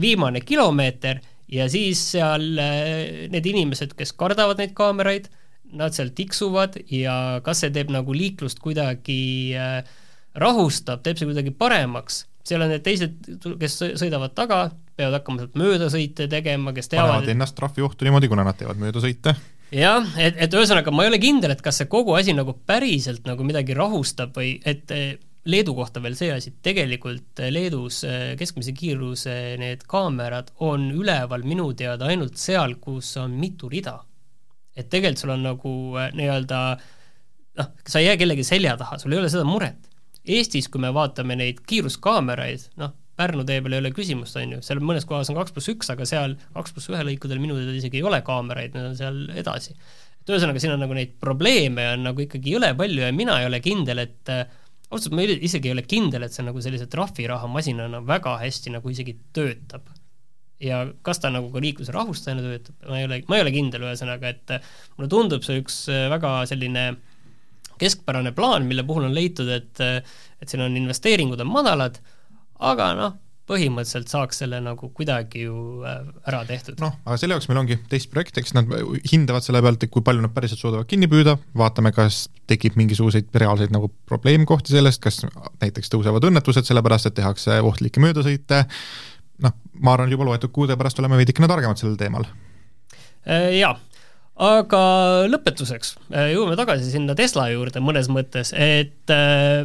viimane 0.00 0.42
kilomeeter 0.42 1.22
ja 1.50 1.66
siis 1.70 2.00
seal 2.14 2.46
eh, 2.58 3.24
need 3.32 3.46
inimesed, 3.50 3.94
kes 3.98 4.14
kardavad 4.18 4.60
neid 4.62 4.74
kaameraid, 4.76 5.30
nad 5.78 5.96
seal 5.96 6.12
tiksuvad 6.16 6.78
ja 6.92 7.40
kas 7.44 7.64
see 7.64 7.72
teeb 7.74 7.92
nagu 7.94 8.14
liiklust 8.16 8.62
kuidagi 8.64 9.18
äh, 9.58 9.80
rahustab, 10.40 11.02
teeb 11.04 11.18
see 11.20 11.28
kuidagi 11.28 11.54
paremaks, 11.56 12.24
seal 12.44 12.64
on 12.64 12.72
need 12.74 12.84
teised, 12.84 13.18
kes 13.60 13.80
sõidavad 14.00 14.34
taga, 14.36 14.66
peavad 14.98 15.18
hakkama 15.18 15.42
sealt 15.42 15.58
möödasõite 15.58 16.28
tegema, 16.30 16.74
kes 16.76 16.90
teavad 16.92 17.18
panevad 17.18 17.34
ennast 17.34 17.56
trahviohtu 17.58 18.06
niimoodi, 18.06 18.30
kuna 18.30 18.46
nad 18.46 18.58
teevad 18.58 18.80
möödasõite. 18.82 19.34
jah, 19.74 20.08
et, 20.20 20.40
et 20.46 20.56
ühesõnaga 20.56 20.94
ma 20.94 21.06
ei 21.06 21.12
ole 21.12 21.20
kindel, 21.22 21.54
et 21.54 21.62
kas 21.64 21.80
see 21.80 21.90
kogu 21.90 22.16
asi 22.18 22.34
nagu 22.36 22.56
päriselt 22.66 23.26
nagu 23.28 23.46
midagi 23.46 23.76
rahustab 23.78 24.34
või 24.36 24.58
et 24.64 24.92
Leedu 25.44 25.74
kohta 25.76 26.00
veel 26.00 26.14
see 26.16 26.30
asi, 26.32 26.54
tegelikult 26.64 27.42
Leedus 27.52 28.00
keskmise 28.40 28.72
kiiruse 28.72 29.34
need 29.60 29.82
kaamerad 29.88 30.54
on 30.64 30.86
üleval 30.94 31.44
minu 31.44 31.66
teada 31.76 32.08
ainult 32.08 32.40
seal, 32.40 32.78
kus 32.80 33.10
on 33.20 33.36
mitu 33.36 33.68
rida. 33.68 33.98
Et 34.76 34.90
tegelikult 34.90 35.22
sul 35.22 35.34
on 35.34 35.44
nagu 35.46 35.72
nii-öelda 36.18 36.60
noh, 37.60 37.72
sa 37.86 38.02
ei 38.02 38.08
jää 38.10 38.20
kellegi 38.20 38.46
selja 38.46 38.76
taha, 38.80 38.98
sul 39.02 39.14
ei 39.14 39.22
ole 39.22 39.32
seda 39.32 39.46
muret 39.48 39.90
Eestis, 40.24 40.70
kui 40.72 40.80
me 40.80 40.88
vaatame 40.96 41.36
neid 41.36 41.58
kiiruskaameraid, 41.68 42.70
noh, 42.80 42.94
Pärnu 43.14 43.44
tee 43.46 43.60
peal 43.62 43.76
ei 43.76 43.78
ole 43.78 43.92
küsimust, 43.94 44.34
on 44.40 44.56
ju, 44.56 44.60
seal 44.66 44.80
mõnes 44.82 45.04
kohas 45.06 45.28
on 45.30 45.36
kaks 45.38 45.54
pluss 45.54 45.70
üks, 45.70 45.90
aga 45.92 46.06
seal 46.08 46.32
kaks 46.56 46.72
pluss 46.74 46.90
ühe 46.90 47.02
lõikudel 47.06 47.38
minu 47.38 47.54
teada 47.54 47.76
isegi 47.78 48.00
ei 48.00 48.06
ole 48.08 48.18
kaameraid, 48.26 48.74
need 48.74 48.88
on 48.88 48.96
seal 48.98 49.20
edasi. 49.38 49.76
et 50.24 50.32
ühesõnaga, 50.32 50.58
siin 50.58 50.74
on 50.74 50.82
nagu 50.82 50.96
neid 50.96 51.12
probleeme 51.22 51.84
on 51.92 52.08
nagu 52.08 52.24
ikkagi 52.24 52.56
jõle 52.56 52.72
palju 52.74 53.04
ja 53.04 53.12
mina 53.14 53.36
ei 53.38 53.46
ole 53.46 53.60
kindel, 53.62 54.02
et 54.02 54.32
ausalt 54.34 55.12
öeldes 55.14 55.14
ma 55.14 55.46
isegi 55.46 55.70
ei 55.70 55.76
ole 55.76 55.84
kindel, 55.86 56.26
et 56.26 56.34
see 56.34 56.46
nagu 56.46 56.64
sellise 56.64 56.88
trahviraha 56.90 57.46
masinana 57.52 58.02
väga 58.02 58.34
hästi 58.42 58.74
nagu 58.74 58.90
isegi 58.90 59.14
töötab. 59.36 59.86
Ja 60.62 60.84
kas 61.02 61.18
ta 61.20 61.32
nagu 61.34 61.50
ka 61.52 61.62
liikluse 61.62 61.92
rahustajana 61.94 62.44
töötab, 62.44 62.76
ma 62.88 63.00
ei 63.00 63.08
ole, 63.08 63.22
ma 63.28 63.38
ei 63.38 63.46
ole 63.46 63.54
kindel, 63.54 63.88
ühesõnaga, 63.88 64.30
et 64.30 64.54
mulle 64.96 65.10
tundub 65.12 65.44
see 65.46 65.58
üks 65.62 65.84
väga 66.12 66.36
selline 66.50 66.86
äh, 66.92 67.02
keskpärane 67.78 68.32
plaan, 68.32 68.66
mille 68.66 68.84
puhul 68.86 69.08
on 69.08 69.14
leitud, 69.14 69.48
et 69.48 69.80
et 70.42 70.50
siin 70.50 70.64
on 70.64 70.74
investeeringud 70.76 71.40
on 71.40 71.48
madalad, 71.50 72.00
aga 72.60 72.90
noh, 72.98 73.14
põhimõtteliselt 73.48 74.08
saaks 74.08 74.38
selle 74.40 74.58
nagu 74.64 74.88
kuidagi 74.96 75.44
ju 75.44 75.56
äh, 75.84 76.04
ära 76.28 76.42
tehtud. 76.48 76.78
noh, 76.80 76.94
aga 77.04 77.16
selle 77.20 77.36
jaoks 77.36 77.48
meil 77.50 77.60
ongi 77.60 77.78
testprojekt, 77.90 78.38
eks 78.40 78.54
nad 78.56 78.70
hindavad 79.10 79.44
selle 79.44 79.62
pealt, 79.64 79.84
et 79.84 79.92
kui 79.92 80.04
palju 80.04 80.24
nad 80.24 80.32
päriselt 80.36 80.62
suudavad 80.62 80.88
kinni 80.90 81.08
püüda, 81.12 81.36
vaatame, 81.56 81.92
kas 81.96 82.26
tekib 82.50 82.78
mingisuguseid 82.80 83.32
reaalseid 83.40 83.74
nagu 83.74 83.90
probleemkohti 84.08 84.76
sellest, 84.76 85.02
kas 85.04 85.24
näiteks 85.62 85.92
tõusevad 85.92 86.28
õnnetused 86.30 86.68
sellepärast, 86.68 87.10
et 87.10 87.18
tehakse 87.20 87.60
ohtlikke 87.64 88.02
möödasõite, 88.04 88.64
noh, 89.42 89.56
ma 89.80 89.94
arvan, 89.94 90.12
juba 90.12 90.28
loetud 90.28 90.52
kuude 90.54 90.76
pärast 90.78 91.00
oleme 91.02 91.18
veidikene 91.20 91.48
targemad 91.50 91.80
sellel 91.80 91.98
teemal. 92.00 92.28
Äh, 93.24 93.54
jaa 93.58 93.74
aga 94.34 94.80
lõpetuseks 95.30 95.92
äh, 96.10 96.32
jõuame 96.32 96.56
tagasi 96.58 96.88
sinna 96.90 97.14
Tesla 97.18 97.46
juurde 97.52 97.78
mõnes 97.84 98.08
mõttes, 98.10 98.50
et 98.50 99.12
äh, 99.14 99.62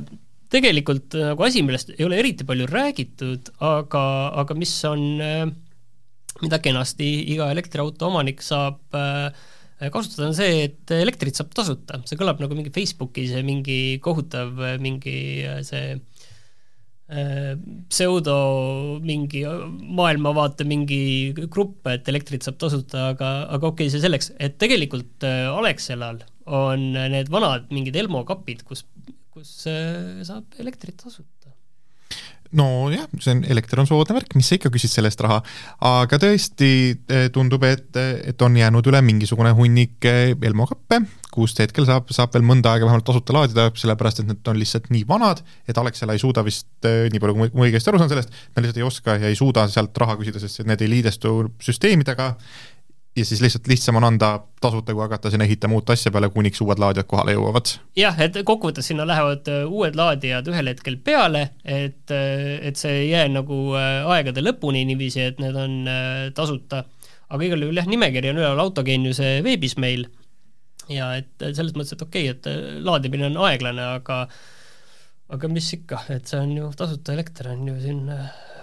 tegelikult 0.54 1.18
nagu 1.18 1.46
asi, 1.46 1.64
millest 1.66 1.90
ei 1.96 2.06
ole 2.06 2.20
eriti 2.22 2.46
palju 2.46 2.68
räägitud, 2.70 3.50
aga, 3.66 4.04
aga 4.42 4.58
mis 4.58 4.72
on, 4.90 5.04
mida 6.42 6.58
kenasti 6.62 7.10
iga 7.34 7.52
elektriauto 7.54 8.08
omanik 8.10 8.42
saab 8.42 8.80
kasutada, 8.90 10.26
on 10.26 10.34
see, 10.34 10.64
et 10.66 10.94
elektrit 10.98 11.38
saab 11.38 11.54
tasuta, 11.54 12.02
see 12.10 12.18
kõlab 12.18 12.42
nagu 12.42 12.58
mingi 12.58 12.74
Facebookis 12.74 13.36
mingi 13.46 14.00
kohutav 14.02 14.58
mingi 14.82 15.20
see 15.70 15.94
Äh, 15.94 16.19
pseudo 17.10 18.36
mingi 19.02 19.42
maailmavaate 19.98 20.66
mingi 20.70 21.34
grupp, 21.50 21.88
et 21.90 22.06
elektrit 22.12 22.46
saab 22.46 22.60
tasuta, 22.62 23.10
aga, 23.16 23.32
aga 23.50 23.72
okei 23.72 23.88
okay,, 23.88 23.94
see 23.94 24.04
selleks, 24.04 24.30
et 24.38 24.60
tegelikult 24.62 25.26
äh, 25.26 25.48
Alexelal 25.50 26.22
on 26.46 26.92
need 26.94 27.32
vanad 27.34 27.70
mingid 27.74 27.98
Elmo 27.98 28.22
kapid, 28.30 28.62
kus, 28.68 28.86
kus 29.34 29.56
äh, 29.72 30.22
saab 30.28 30.62
elektrit 30.62 31.02
tasuta 31.02 31.39
nojah, 32.58 33.06
see 33.22 33.36
on, 33.36 33.44
elekter 33.54 33.82
on 33.82 33.88
soodne 33.90 34.16
värk, 34.18 34.34
mis 34.38 34.48
sa 34.50 34.58
ikka 34.58 34.72
küsid 34.74 34.92
selle 34.92 35.12
eest 35.12 35.22
raha, 35.22 35.38
aga 35.86 36.20
tõesti 36.22 36.70
tundub, 37.36 37.66
et, 37.68 37.90
et 38.00 38.46
on 38.46 38.56
jäänud 38.58 38.90
üle 38.90 39.02
mingisugune 39.06 39.52
hunnik 39.58 40.08
Elmo 40.08 40.66
kappe, 40.70 41.02
kust 41.34 41.62
hetkel 41.62 41.86
saab, 41.86 42.10
saab 42.16 42.34
veel 42.34 42.48
mõnda 42.48 42.74
aega 42.74 42.88
vähemalt 42.88 43.06
tasuta 43.06 43.36
laadida, 43.36 43.68
sellepärast 43.78 44.24
et 44.24 44.32
need 44.32 44.50
on 44.50 44.58
lihtsalt 44.60 44.90
nii 44.94 45.06
vanad, 45.10 45.44
et 45.70 45.78
Alexela 45.78 46.18
ei 46.18 46.24
suuda 46.24 46.44
vist, 46.48 46.72
nii 46.86 47.22
palju 47.22 47.38
kui 47.38 47.54
ma 47.54 47.70
õigesti 47.70 47.94
aru 47.94 48.02
saan 48.02 48.12
sellest, 48.12 48.34
nad 48.56 48.66
lihtsalt 48.66 48.82
ei 48.82 48.88
oska 48.88 49.20
ja 49.22 49.30
ei 49.30 49.38
suuda 49.38 49.68
sealt 49.70 50.02
raha 50.02 50.18
küsida, 50.20 50.42
sest 50.42 50.66
need 50.66 50.82
ei 50.86 50.92
liidestu 50.98 51.36
süsteemidega 51.64 52.34
ja 53.20 53.26
siis 53.28 53.42
lihtsalt 53.44 53.68
lihtsam 53.68 53.98
on 54.00 54.06
anda 54.08 54.32
tasuta, 54.62 54.94
kui 54.94 55.04
hakata 55.04 55.32
sinna 55.32 55.46
ehitama 55.48 55.78
uut 55.78 55.90
asja 55.94 56.12
peale, 56.12 56.30
kuniks 56.34 56.62
uued 56.64 56.82
laadijad 56.82 57.08
kohale 57.10 57.36
jõuavad. 57.36 57.74
jah, 58.00 58.20
et 58.26 58.38
kokkuvõttes 58.46 58.92
sinna 58.92 59.08
lähevad 59.08 59.50
äh, 59.52 59.66
uued 59.68 59.98
laadijad 60.00 60.48
ühel 60.52 60.72
hetkel 60.72 60.98
peale, 61.04 61.50
et, 61.64 62.06
äh, 62.16 62.60
et 62.70 62.80
see 62.80 63.04
ei 63.04 63.10
jää 63.12 63.28
nagu 63.34 63.60
äh, 63.80 64.08
aegade 64.16 64.44
lõpuni 64.46 64.86
niiviisi, 64.90 65.26
et 65.32 65.42
need 65.44 65.58
on 65.60 65.78
tasuta, 66.36 66.84
aga 67.30 67.46
igal 67.46 67.66
juhul 67.66 67.82
jah, 67.82 67.90
nimekiri 67.90 68.32
on 68.34 68.42
üleval 68.42 68.64
Autogeeniuse 68.66 69.40
veebis 69.46 69.78
meil 69.82 70.08
ja 70.90 71.12
et 71.20 71.34
selles 71.44 71.76
mõttes, 71.76 71.94
et 71.96 72.06
okei 72.06 72.30
okay,, 72.32 72.38
et 72.38 72.86
laadimine 72.86 73.30
on 73.30 73.44
aeglane, 73.50 73.92
aga 74.00 74.24
aga 75.30 75.50
mis 75.52 75.68
ikka, 75.78 76.08
et 76.10 76.26
see 76.30 76.40
on 76.42 76.56
ju 76.58 76.72
tasuta 76.78 77.14
elekter 77.14 77.52
on 77.52 77.68
ju 77.70 77.76
siin 77.84 78.08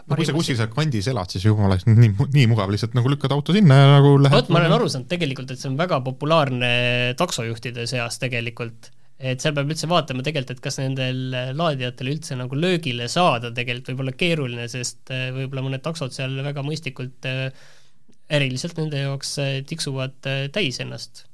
no 0.06 0.18
kui 0.18 0.26
sa 0.26 0.34
kuskil 0.36 0.58
seal 0.58 0.70
kandis 0.72 1.08
elad, 1.10 1.30
siis 1.32 1.46
juba 1.46 1.66
oleks 1.68 1.86
nii, 1.88 2.12
nii 2.34 2.46
mugav 2.50 2.70
lihtsalt 2.72 2.94
nagu 2.96 3.10
lükkad 3.10 3.32
auto 3.34 3.54
sinna 3.56 3.78
ja 3.78 3.86
nagu 3.96 4.14
lähed 4.20 4.36
vot, 4.38 4.52
ma 4.54 4.62
olen 4.62 4.76
aru 4.76 4.90
saanud 4.92 5.08
tegelikult, 5.10 5.50
et 5.52 5.62
see 5.62 5.70
on 5.72 5.78
väga 5.78 5.98
populaarne 6.06 6.70
taksojuhtide 7.18 7.88
seas 7.90 8.20
tegelikult, 8.22 8.90
et 9.18 9.42
seal 9.42 9.56
peab 9.56 9.72
üldse 9.72 9.88
vaatama 9.90 10.26
tegelikult, 10.26 10.58
et 10.58 10.66
kas 10.66 10.78
nendel 10.82 11.24
laadijatel 11.58 12.12
üldse 12.12 12.38
nagu 12.38 12.58
löögile 12.58 13.08
saada 13.12 13.50
tegelikult 13.56 13.92
võib 13.92 14.04
olla 14.04 14.14
keeruline, 14.20 14.68
sest 14.70 15.14
eh, 15.14 15.30
võib-olla 15.34 15.66
mõned 15.66 15.84
taksod 15.84 16.14
seal 16.14 16.38
väga 16.46 16.62
mõistlikult 16.66 17.26
eh, 17.30 17.48
eriliselt 18.36 18.78
nende 18.78 19.00
jaoks 19.02 19.32
eh, 19.42 19.56
tiksuvad 19.66 20.20
täis 20.54 20.78
ennast. 20.84 21.24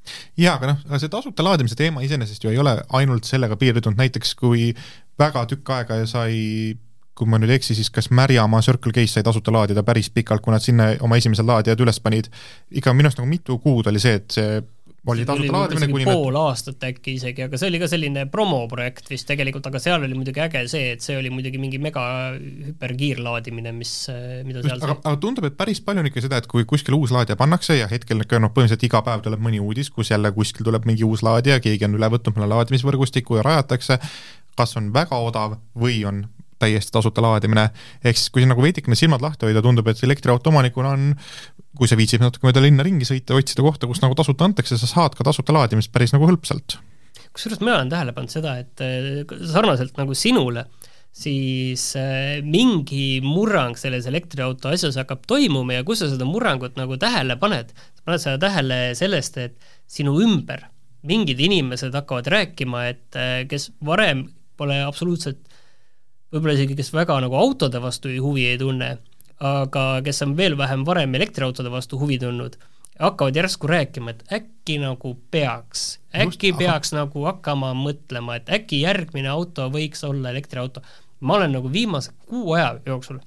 jaa, 0.41 0.57
aga 0.57 0.73
noh, 0.73 0.97
see 0.97 1.13
tasuta 1.13 1.45
laadimise 1.45 1.77
teema 1.77 2.05
iseenesest 2.07 2.45
ju 2.47 2.55
ei 2.55 2.63
ole 2.63 2.79
ainult 2.97 3.29
sellega 3.29 3.61
piirdunud, 3.61 4.01
näiteks 4.01 4.33
kui 4.41 4.71
väga 5.21 5.45
tükk 5.51 5.77
aega 5.77 6.01
sai 6.09 6.41
kui 7.19 7.29
ma 7.29 7.41
nüüd 7.41 7.53
ei 7.53 7.61
eksi, 7.61 7.77
siis 7.77 7.91
kas 7.93 8.09
Märjamaa 8.15 8.63
Circle 8.65 8.93
K-s 8.97 9.19
sai 9.19 9.27
tasuta 9.27 9.53
laadida 9.53 9.85
päris 9.85 10.09
pikalt, 10.11 10.45
kui 10.45 10.55
nad 10.55 10.65
sinna 10.65 10.93
oma 11.05 11.19
esimesed 11.21 11.47
laadijad 11.49 11.81
üles 11.85 12.01
panid. 12.01 12.31
ikka 12.73 12.95
minu 12.97 13.11
arust 13.11 13.21
nagu 13.21 13.29
mitu 13.29 13.59
kuud 13.61 13.91
oli 13.91 14.01
see, 14.01 14.17
et 14.21 14.39
see 14.39 14.63
oli 15.07 15.25
tasuta 15.27 15.53
laadimine 15.53 15.89
kuni 15.91 16.07
pool 16.07 16.37
aastat 16.39 16.85
äkki 16.87 17.17
isegi, 17.19 17.43
aga 17.45 17.59
see 17.59 17.69
oli 17.69 17.81
ka 17.83 17.89
selline 17.91 18.25
promoprojekt 18.33 19.11
vist 19.11 19.27
tegelikult, 19.29 19.67
aga 19.69 19.81
seal 19.83 20.07
oli 20.07 20.15
muidugi 20.17 20.43
äge 20.45 20.63
see, 20.71 20.93
et 20.95 21.05
see 21.05 21.17
oli 21.19 21.31
muidugi 21.35 21.59
mingi 21.61 21.81
mega 21.83 22.05
hüperkiirlaadimine, 22.39 23.75
mis, 23.77 23.95
mida 24.47 24.63
seal 24.63 24.79
aga, 24.79 24.97
aga 25.03 25.17
tundub, 25.23 25.49
et 25.51 25.59
päris 25.59 25.83
palju 25.85 26.05
on 26.05 26.11
ikka 26.11 26.23
seda, 26.25 26.39
et 26.41 26.47
kui 26.51 26.65
kuskil 26.71 26.97
uus 26.99 27.15
laadija 27.15 27.37
pannakse 27.41 27.77
ja 27.81 27.91
hetkel 27.91 28.23
ikka 28.25 28.41
noh, 28.43 28.55
põhimõtteliselt 28.55 28.87
iga 28.89 29.03
päev 29.05 29.27
tuleb 29.27 29.43
mõni 29.43 29.61
uudis, 29.63 29.91
kus 29.91 30.15
jälle 30.15 30.31
kuskil 30.37 30.69
tuleb 30.71 30.87
mingi 30.89 31.05
uus 31.09 31.27
laadija, 31.27 31.59
keegi 31.65 31.91
on 31.91 31.99
üle 31.99 32.13
võtnud 32.15 32.39
mõne 32.39 32.53
laadimisvõrgustiku 32.55 33.41
ja 33.41 33.49
rajatakse, 33.49 33.99
kas 34.57 34.79
on 34.79 34.93
väga 34.95 35.19
odav 35.19 35.59
või 35.75 35.99
on 36.07 36.23
täiesti 36.63 36.95
tasuta 36.95 37.25
laadimine, 37.25 37.69
ehk 38.05 38.19
siis 38.19 38.31
kui 38.33 38.47
nagu 38.49 38.63
veidikene 38.65 38.99
silmad 38.99 39.25
lahti 39.25 39.49
hoida, 39.49 39.63
tundub, 39.65 39.91
et 39.91 40.03
elektriauto 40.07 40.53
omanikuna 40.53 40.95
on 40.97 41.11
kui 41.79 41.89
sa 41.89 41.97
viitsid 41.99 42.23
natuke 42.23 42.47
mööda 42.47 42.63
linna 42.63 42.85
ringi 42.85 43.07
sõita, 43.09 43.37
otsida 43.39 43.65
kohta, 43.65 43.89
kus 43.89 44.03
nagu 44.03 44.17
tasuta 44.17 44.47
antakse, 44.49 44.77
sa 44.79 44.89
saad 44.89 45.17
ka 45.17 45.25
tasuta 45.27 45.55
laadimist 45.57 45.93
päris 45.93 46.13
nagu 46.15 46.29
hõlpsalt. 46.29 46.79
kusjuures 47.33 47.63
mina 47.63 47.79
olen 47.79 47.93
tähele 47.93 48.13
pannud 48.13 48.33
seda, 48.33 48.59
et 48.61 48.83
äh, 48.85 49.23
sarnaselt 49.49 49.97
nagu 49.97 50.15
sinule, 50.17 50.67
siis 51.17 51.87
äh, 51.97 52.43
mingi 52.45 53.23
murrang 53.25 53.77
selles 53.81 54.07
elektriauto 54.09 54.69
asjas 54.73 54.99
hakkab 55.01 55.25
toimuma 55.29 55.79
ja 55.79 55.87
kus 55.89 56.05
sa 56.05 56.11
seda 56.13 56.29
murrangut 56.29 56.77
nagu 56.81 56.99
tähele 57.01 57.39
paned, 57.41 57.73
sa 57.73 58.05
paned 58.05 58.25
seda 58.25 58.43
tähele 58.47 58.83
sellest, 58.99 59.41
et 59.41 59.73
sinu 59.89 60.19
ümber 60.25 60.69
mingid 61.09 61.41
inimesed 61.43 61.95
hakkavad 61.97 62.29
rääkima, 62.31 62.85
et 62.93 63.17
äh, 63.19 63.43
kes 63.49 63.71
varem 63.85 64.27
pole 64.61 64.77
absoluutselt 64.85 65.41
võib-olla 66.33 66.57
isegi, 66.57 66.77
kes 66.79 66.93
väga 66.95 67.19
nagu 67.25 67.37
autode 67.39 67.81
vastu 67.83 68.13
huvi 68.25 68.47
ei 68.53 68.61
tunne, 68.61 68.97
aga 69.43 69.87
kes 70.05 70.23
on 70.27 70.37
veel 70.39 70.57
vähem 70.59 70.87
varem 70.89 71.15
elektriautode 71.19 71.73
vastu 71.73 71.99
huvi 72.01 72.19
tundnud, 72.23 72.57
hakkavad 73.03 73.37
järsku 73.37 73.69
rääkima, 73.71 74.15
et 74.15 74.25
äkki 74.41 74.79
nagu 74.83 75.15
peaks, 75.31 75.99
äkki 76.15 76.53
Just, 76.53 76.59
peaks 76.61 76.93
aha. 76.93 77.03
nagu 77.03 77.27
hakkama 77.27 77.73
mõtlema, 77.79 78.39
et 78.39 78.53
äkki 78.53 78.83
järgmine 78.85 79.31
auto 79.33 79.69
võiks 79.73 80.05
olla 80.09 80.31
elektriauto. 80.31 80.83
ma 81.21 81.35
olen 81.35 81.53
nagu 81.55 81.73
viimase 81.73 82.13
kuu 82.27 82.53
aja 82.57 82.81
jooksul 82.87 83.21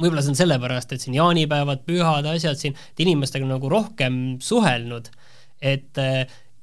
võib-olla 0.00 0.22
see 0.22 0.34
on 0.34 0.40
sellepärast, 0.40 0.92
et 0.92 1.00
siin 1.00 1.16
jaanipäevad, 1.16 1.84
pühad, 1.88 2.26
asjad 2.28 2.58
siin, 2.60 2.74
et 2.92 3.00
inimestega 3.00 3.46
nagu 3.48 3.68
rohkem 3.72 4.36
suhelnud, 4.44 5.08
et 5.60 6.02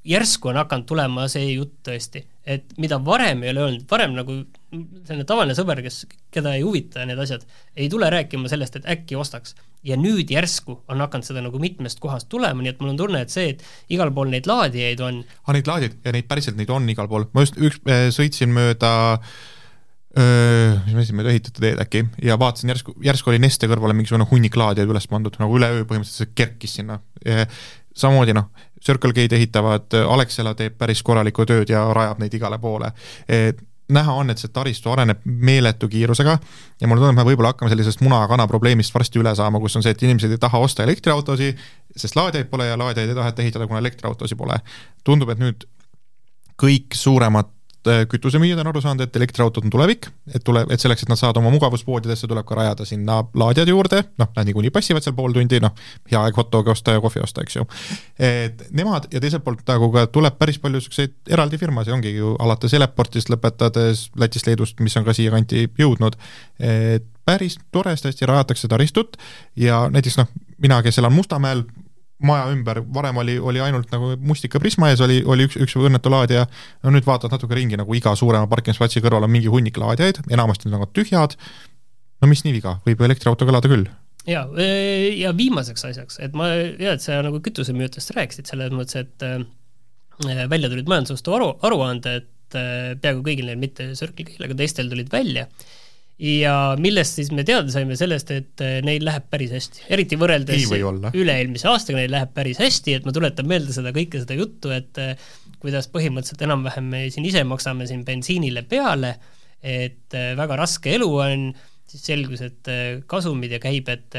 järsku 0.04 0.52
on 0.52 0.60
hakanud 0.60 0.88
tulema 0.88 1.28
see 1.32 1.54
jutt 1.54 1.78
tõesti, 1.88 2.24
et 2.44 2.74
mida 2.82 3.00
varem 3.04 3.44
ei 3.46 3.54
ole 3.54 3.63
öelnud, 3.63 3.86
varem 3.89 4.16
nagu 4.18 4.36
selline 5.08 5.26
tavaline 5.28 5.56
sõber, 5.56 5.80
kes, 5.86 6.04
keda 6.34 6.56
ei 6.58 6.63
huvita 6.66 7.06
need 7.08 7.20
asjad, 7.24 7.46
ei 7.78 7.88
tule 7.92 8.10
rääkima 8.12 8.52
sellest, 8.52 8.80
et 8.80 8.89
äkki 8.89 9.16
ostaks. 9.20 9.56
ja 9.84 9.98
nüüd 10.00 10.30
järsku 10.32 10.78
on 10.88 11.04
hakanud 11.04 11.28
seda 11.28 11.42
nagu 11.44 11.60
mitmest 11.60 12.00
kohast 12.04 12.30
tulema, 12.32 12.63
nii 12.63 12.72
et 12.72 12.84
mul 12.84 12.94
on 12.94 13.00
tunne, 13.00 13.24
et 13.24 13.32
see, 13.32 13.50
et 13.52 13.63
igal 13.92 14.12
pool 14.16 14.32
neid 14.32 14.48
laadijaid 14.48 15.04
on. 15.04 15.24
aga 15.24 15.48
ah, 15.48 15.56
neid 15.58 15.72
laadijaid 15.72 15.98
ja 16.06 16.16
neid 16.16 16.28
päriselt 16.30 16.60
neid 16.60 16.72
on 16.72 16.88
igal 16.92 17.10
pool, 17.12 17.28
ma 17.34 17.44
just 17.44 17.60
üks 17.60 17.80
äh, 17.88 18.08
sõitsin 18.16 18.52
mööda 18.56 18.94
öö, 20.18 20.74
mis 20.86 20.96
ma 20.96 21.00
ütlesin, 21.00 21.20
mööda 21.20 21.32
ehitatud 21.36 21.63
teed 21.63 21.84
äkki 21.84 22.04
ja 22.24 22.39
vaatasin 22.39 22.74
järsku, 22.76 22.96
järsku 23.04 23.32
oli 23.32 23.44
Neste 23.44 23.72
kõrvale 23.72 23.96
mingisugune 23.96 24.28
hunnik 24.32 24.60
laadijaid 24.60 24.92
üles 24.92 25.08
pandud, 25.12 25.39
nagu 25.39 25.60
üleöö 25.60 25.88
põhimõtteliselt 25.88 26.36
kerkis 26.36 26.80
sinna. 26.80 27.00
samamoodi 27.94 28.34
noh, 28.34 28.50
Circle 28.86 29.13
K-d 29.13 29.38
ehitavad, 29.38 29.93
Alexela 30.10 30.54
teeb 30.60 30.76
päris 30.78 31.04
korralikku 31.04 31.46
tööd 31.48 31.69
ja 31.72 31.86
rajab 31.93 32.19
neid 32.19 32.34
igale 32.34 32.60
poole. 32.60 32.91
et 33.28 33.62
näha 33.93 34.13
on, 34.15 34.30
et 34.32 34.39
see 34.39 34.50
taristu 34.54 34.89
areneb 34.89 35.22
meeletu 35.26 35.88
kiirusega 35.91 36.38
ja 36.82 36.88
mulle 36.88 37.02
tundub, 37.04 37.13
et 37.13 37.19
me 37.19 37.26
võib-olla 37.28 37.52
hakkame 37.52 37.72
sellisest 37.72 38.02
muna-kana 38.02 38.48
probleemist 38.48 38.93
varsti 38.96 39.19
üle 39.19 39.36
saama, 39.36 39.60
kus 39.60 39.76
on 39.78 39.84
see, 39.86 39.91
et 39.93 40.04
inimesed 40.04 40.32
ei 40.32 40.41
taha 40.41 40.62
osta 40.63 40.86
elektriautosid, 40.88 41.60
sest 41.96 42.15
laadijaid 42.17 42.50
pole 42.50 42.67
ja 42.69 42.80
laadijaid 42.80 43.12
ei 43.12 43.17
taheta 43.19 43.43
ehitada, 43.43 43.67
kuna 43.67 43.84
elektriautosid 43.84 44.39
pole. 44.39 44.60
tundub, 45.04 45.30
et 45.30 45.43
nüüd 45.43 45.67
kõik 46.63 46.96
suuremad 46.96 47.53
Äh, 47.53 47.53
kütusemüüjad 48.10 48.60
on 48.62 48.69
aru 48.72 48.82
saanud, 48.84 49.04
et 49.06 49.15
elektriautod 49.19 49.65
on 49.67 49.74
tulevik, 49.74 50.08
et 50.34 50.43
tuleb, 50.46 50.72
et 50.72 50.82
selleks, 50.82 51.04
et 51.04 51.12
nad 51.12 51.19
saavad 51.19 51.39
oma 51.41 51.52
mugavuspoodidesse, 51.54 52.28
tuleb 52.32 52.46
ka 52.48 52.58
rajada 52.60 52.88
sinna 52.88 53.19
laadijad 53.39 53.72
juurde, 53.72 54.02
noh, 54.22 54.30
nad 54.36 54.50
niikuinii 54.50 54.72
passivad 54.74 55.06
seal 55.06 55.15
pool 55.17 55.36
tundi, 55.36 55.60
noh, 55.63 55.76
hea 56.12 56.22
aeg 56.22 56.39
hot 56.39 56.52
dog'i 56.54 56.72
osta 56.74 56.96
ja 56.96 57.04
kohvi 57.04 57.24
osta, 57.24 57.43
eks 57.43 57.60
ju. 57.60 57.67
et 58.24 58.65
nemad 58.72 59.10
ja 59.13 59.22
teiselt 59.24 59.43
poolt 59.43 59.65
nagu 59.67 59.91
ka 59.93 60.06
tuleb 60.13 60.38
päris 60.39 60.60
palju 60.63 60.80
niisuguseid 60.80 61.34
eraldi 61.36 61.60
firmasid, 61.62 61.96
ongi 61.96 62.15
ju 62.15 62.36
alates 62.43 62.74
Eleportist 62.74 63.32
lõpetades 63.34 64.08
Lätist, 64.19 64.48
Leedust, 64.48 64.80
mis 64.84 64.96
on 64.98 65.08
ka 65.08 65.15
siiakanti 65.15 65.67
jõudnud, 65.80 66.17
et 66.60 67.08
päris 67.26 67.58
toredasti 67.72 68.28
rajatakse 68.28 68.67
taristut 68.67 69.17
ja 69.60 69.86
näiteks 69.91 70.19
noh, 70.19 70.32
mina, 70.63 70.82
kes 70.84 71.00
elan 71.00 71.13
Mustamäel, 71.13 71.63
maja 72.28 72.48
ümber, 72.54 72.82
varem 72.96 73.20
oli, 73.22 73.38
oli 73.40 73.62
ainult 73.64 73.92
nagu 73.94 74.14
mustika 74.24 74.62
prisma 74.64 74.92
ees 74.92 75.04
oli, 75.04 75.22
oli 75.28 75.48
üks, 75.50 75.58
üks 75.62 75.76
õnnetu 75.80 76.12
laadija, 76.14 76.46
no 76.84 76.94
nüüd 76.94 77.08
vaatad 77.08 77.34
natuke 77.34 77.58
ringi, 77.58 77.80
nagu 77.80 77.98
iga 77.98 78.16
suurema 78.20 78.50
parkimisplatsi 78.52 79.04
kõrval 79.04 79.28
on 79.28 79.34
mingi 79.34 79.52
hunnik 79.52 79.78
laadijaid, 79.82 80.24
enamasti 80.32 80.70
on 80.70 80.78
nagu 80.78 80.90
tühjad, 80.96 81.36
no 82.24 82.32
mis 82.32 82.46
nii 82.46 82.56
viga, 82.58 82.78
võib 82.88 83.04
ju 83.04 83.10
elektriautoga 83.10 83.56
elada 83.56 83.72
küll. 83.72 83.90
Ja, 84.30 84.46
ja 84.56 85.34
viimaseks 85.36 85.84
asjaks, 85.90 86.20
et 86.24 86.36
ma, 86.38 86.48
ja 86.80 86.96
et 86.96 87.04
sa 87.04 87.20
nagu 87.26 87.42
kütusemüüjatest 87.44 88.16
rääkisid 88.16 88.48
selles 88.48 88.72
mõttes, 88.72 89.04
et 89.04 89.26
äh, 89.28 90.46
välja 90.48 90.72
tulid 90.72 90.88
majandusaasta 90.88 91.36
aru, 91.36 91.50
aruanded 91.68 92.30
peaaegu 92.54 93.24
kõigil 93.26 93.50
neil, 93.50 93.60
mitte 93.60 93.90
Circle 93.98 94.28
K-l, 94.28 94.46
aga 94.46 94.56
teistel 94.60 94.92
tulid 94.92 95.10
välja 95.12 95.48
ja 96.24 96.54
millest 96.80 97.20
siis 97.20 97.32
me 97.36 97.44
teada 97.48 97.72
saime, 97.74 97.98
sellest, 98.00 98.32
et 98.32 98.64
äh, 98.64 98.78
neil 98.86 99.04
läheb 99.06 99.26
päris 99.32 99.52
hästi, 99.56 99.84
eriti 99.94 100.20
võrreldes 100.20 100.70
üle-eelmise 100.72 101.68
aastaga 101.72 102.00
neil 102.00 102.14
läheb 102.14 102.32
päris 102.36 102.62
hästi, 102.64 102.98
et 103.00 103.08
ma 103.08 103.14
tuletan 103.16 103.50
meelde 103.50 103.76
seda 103.76 103.92
kõike 103.96 104.22
seda 104.24 104.38
juttu, 104.40 104.72
et 104.76 105.02
äh, 105.04 105.28
kuidas 105.64 105.90
põhimõtteliselt 105.92 106.46
enam-vähem 106.48 106.88
me 106.94 107.04
siin 107.14 107.28
ise 107.28 107.44
maksame 107.48 107.88
siin 107.90 108.06
bensiinile 108.08 108.64
peale, 108.70 109.18
et 109.60 110.16
äh, 110.16 110.32
väga 110.40 110.60
raske 110.64 110.96
elu 110.96 111.12
on, 111.26 111.46
siis 111.94 112.08
selgus, 112.08 112.42
et 112.42 112.70
kasumid 113.12 113.52
ja 113.54 113.60
käibed 113.62 114.16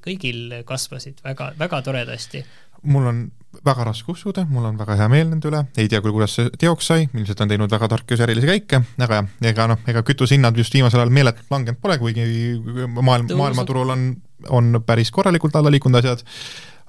kõigil 0.00 0.60
kasvasid 0.64 1.18
väga, 1.26 1.50
väga 1.58 1.82
toredasti. 1.84 2.40
Mul 2.82 3.10
on 3.10 3.26
väga 3.64 3.84
raske 3.88 4.12
uskuda, 4.12 4.44
mul 4.50 4.68
on 4.68 4.78
väga 4.78 4.96
hea 5.00 5.08
meel 5.10 5.28
nende 5.30 5.48
üle, 5.50 5.64
ei 5.80 5.88
tea 5.90 6.00
küll, 6.04 6.14
kuidas 6.14 6.36
see 6.36 6.50
teoks 6.60 6.90
sai, 6.92 7.08
ilmselt 7.08 7.40
on 7.42 7.50
teinud 7.50 7.72
väga 7.72 7.88
tarku 7.90 8.18
ärilisi 8.26 8.50
käike, 8.50 8.82
aga 9.04 9.22
ega 9.50 9.68
noh, 9.72 9.82
ega 9.88 10.02
kütusehinnad 10.06 10.56
just 10.60 10.74
viimasel 10.74 11.02
ajal 11.02 11.12
meeletult 11.14 11.50
langenud 11.54 11.80
pole, 11.82 11.98
kuigi 12.00 12.26
maailm, 13.00 13.30
maailmaturul 13.40 13.94
on, 13.94 14.08
on 14.54 14.82
päris 14.86 15.10
korralikult 15.14 15.56
alla 15.58 15.72
liikunud 15.74 15.98
asjad, 16.02 16.22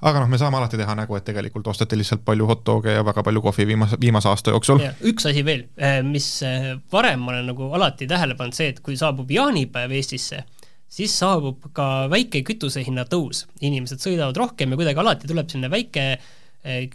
aga 0.06 0.22
noh, 0.22 0.30
me 0.30 0.38
saame 0.40 0.60
alati 0.60 0.78
teha 0.80 0.94
nägu, 1.00 1.16
et 1.16 1.26
tegelikult 1.26 1.72
osteti 1.72 1.98
lihtsalt 1.98 2.22
palju 2.28 2.46
hot 2.48 2.62
dog'e 2.68 2.94
ja 2.98 3.04
väga 3.06 3.24
palju 3.26 3.42
kohvi 3.48 3.66
viimase, 3.72 3.98
viimase 4.00 4.30
aasta 4.30 4.54
jooksul. 4.54 4.84
üks 5.10 5.28
asi 5.32 5.44
veel, 5.46 5.66
mis 6.06 6.28
eh, 6.46 6.72
varem 6.92 7.24
ma 7.24 7.34
olen 7.34 7.50
nagu 7.54 7.72
alati 7.76 8.08
tähele 8.10 8.36
pannud, 8.38 8.56
see, 8.56 8.70
et 8.74 8.80
kui 8.84 9.00
saabub 9.00 9.30
jaanipäev 9.32 9.96
Eestisse, 9.96 10.44
siis 10.90 11.14
saabub 11.18 11.70
ka 11.72 12.08
väike 12.10 12.42
kütusehinna 12.46 13.06
tõus, 13.08 13.44
inimesed 13.62 14.02
sõidavad 14.02 14.36
rohkem 14.36 14.74
ja 14.74 14.80
kuidagi 14.80 15.02
alati 15.02 15.30
tuleb 15.30 15.50
sinna 15.52 15.70
väike 15.70 16.06
Eh, 16.60 16.92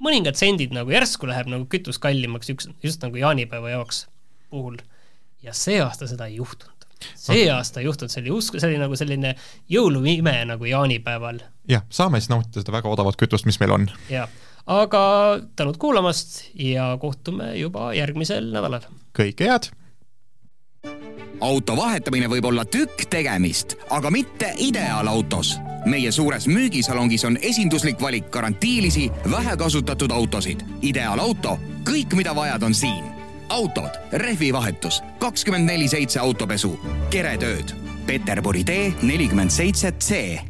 mõningad 0.00 0.38
sendid 0.40 0.72
nagu 0.72 0.88
järsku 0.92 1.28
läheb 1.28 1.50
nagu 1.52 1.66
kütus 1.68 1.98
kallimaks 2.00 2.48
üks, 2.48 2.68
just 2.80 3.02
nagu 3.04 3.18
jaanipäeva 3.20 3.74
jaoks 3.74 4.06
puhul. 4.48 4.78
ja 5.44 5.52
see 5.56 5.80
aasta 5.84 6.08
seda 6.08 6.30
ei 6.30 6.38
juhtunud. 6.38 6.86
see 7.12 7.44
no. 7.44 7.58
aasta 7.58 7.82
ei 7.82 7.88
juhtunud, 7.90 8.12
see 8.12 8.22
oli 8.22 8.32
usk-, 8.32 8.56
see 8.56 8.70
oli 8.70 8.80
nagu 8.80 8.96
selline 8.96 9.34
jõuluime 9.68 10.32
nagu 10.48 10.64
jaanipäeval. 10.64 11.42
jah, 11.68 11.84
saame 11.92 12.22
siis 12.22 12.32
nautida 12.32 12.64
seda 12.64 12.72
väga 12.78 12.88
odavat 12.88 13.20
kütust, 13.20 13.44
mis 13.44 13.60
meil 13.60 13.76
on. 13.76 13.84
jah, 14.08 14.32
aga 14.64 15.02
tänud 15.60 15.76
kuulamast 15.76 16.46
ja 16.56 16.94
kohtume 17.04 17.52
juba 17.60 17.90
järgmisel 17.92 18.48
nädalal. 18.54 18.88
kõike 19.12 19.52
head! 19.52 19.68
Auto 21.40 21.76
vahetamine 21.76 22.28
võib 22.28 22.44
olla 22.44 22.64
tükk 22.64 23.08
tegemist, 23.10 23.76
aga 23.90 24.10
mitte 24.10 24.54
ideaalautos. 24.56 25.58
meie 25.84 26.12
suures 26.12 26.46
müügisalongis 26.46 27.24
on 27.24 27.38
esinduslik 27.42 28.00
valik 28.00 28.30
garantiilisi, 28.30 29.10
vähekasutatud 29.30 30.10
autosid. 30.10 30.60
ideaalauto, 30.82 31.58
kõik, 31.90 32.14
mida 32.14 32.34
vajad, 32.34 32.62
on 32.62 32.74
siin. 32.74 33.04
autod, 33.48 33.90
rehvivahetus, 34.12 35.02
kakskümmend 35.18 35.66
neli 35.66 35.88
seitse 35.88 36.20
autopesu, 36.20 36.80
keretööd. 37.10 37.74
Peterburi 38.06 38.64
tee 38.64 38.92
nelikümmend 39.02 39.50
seitse 39.50 39.92
C 39.92 40.49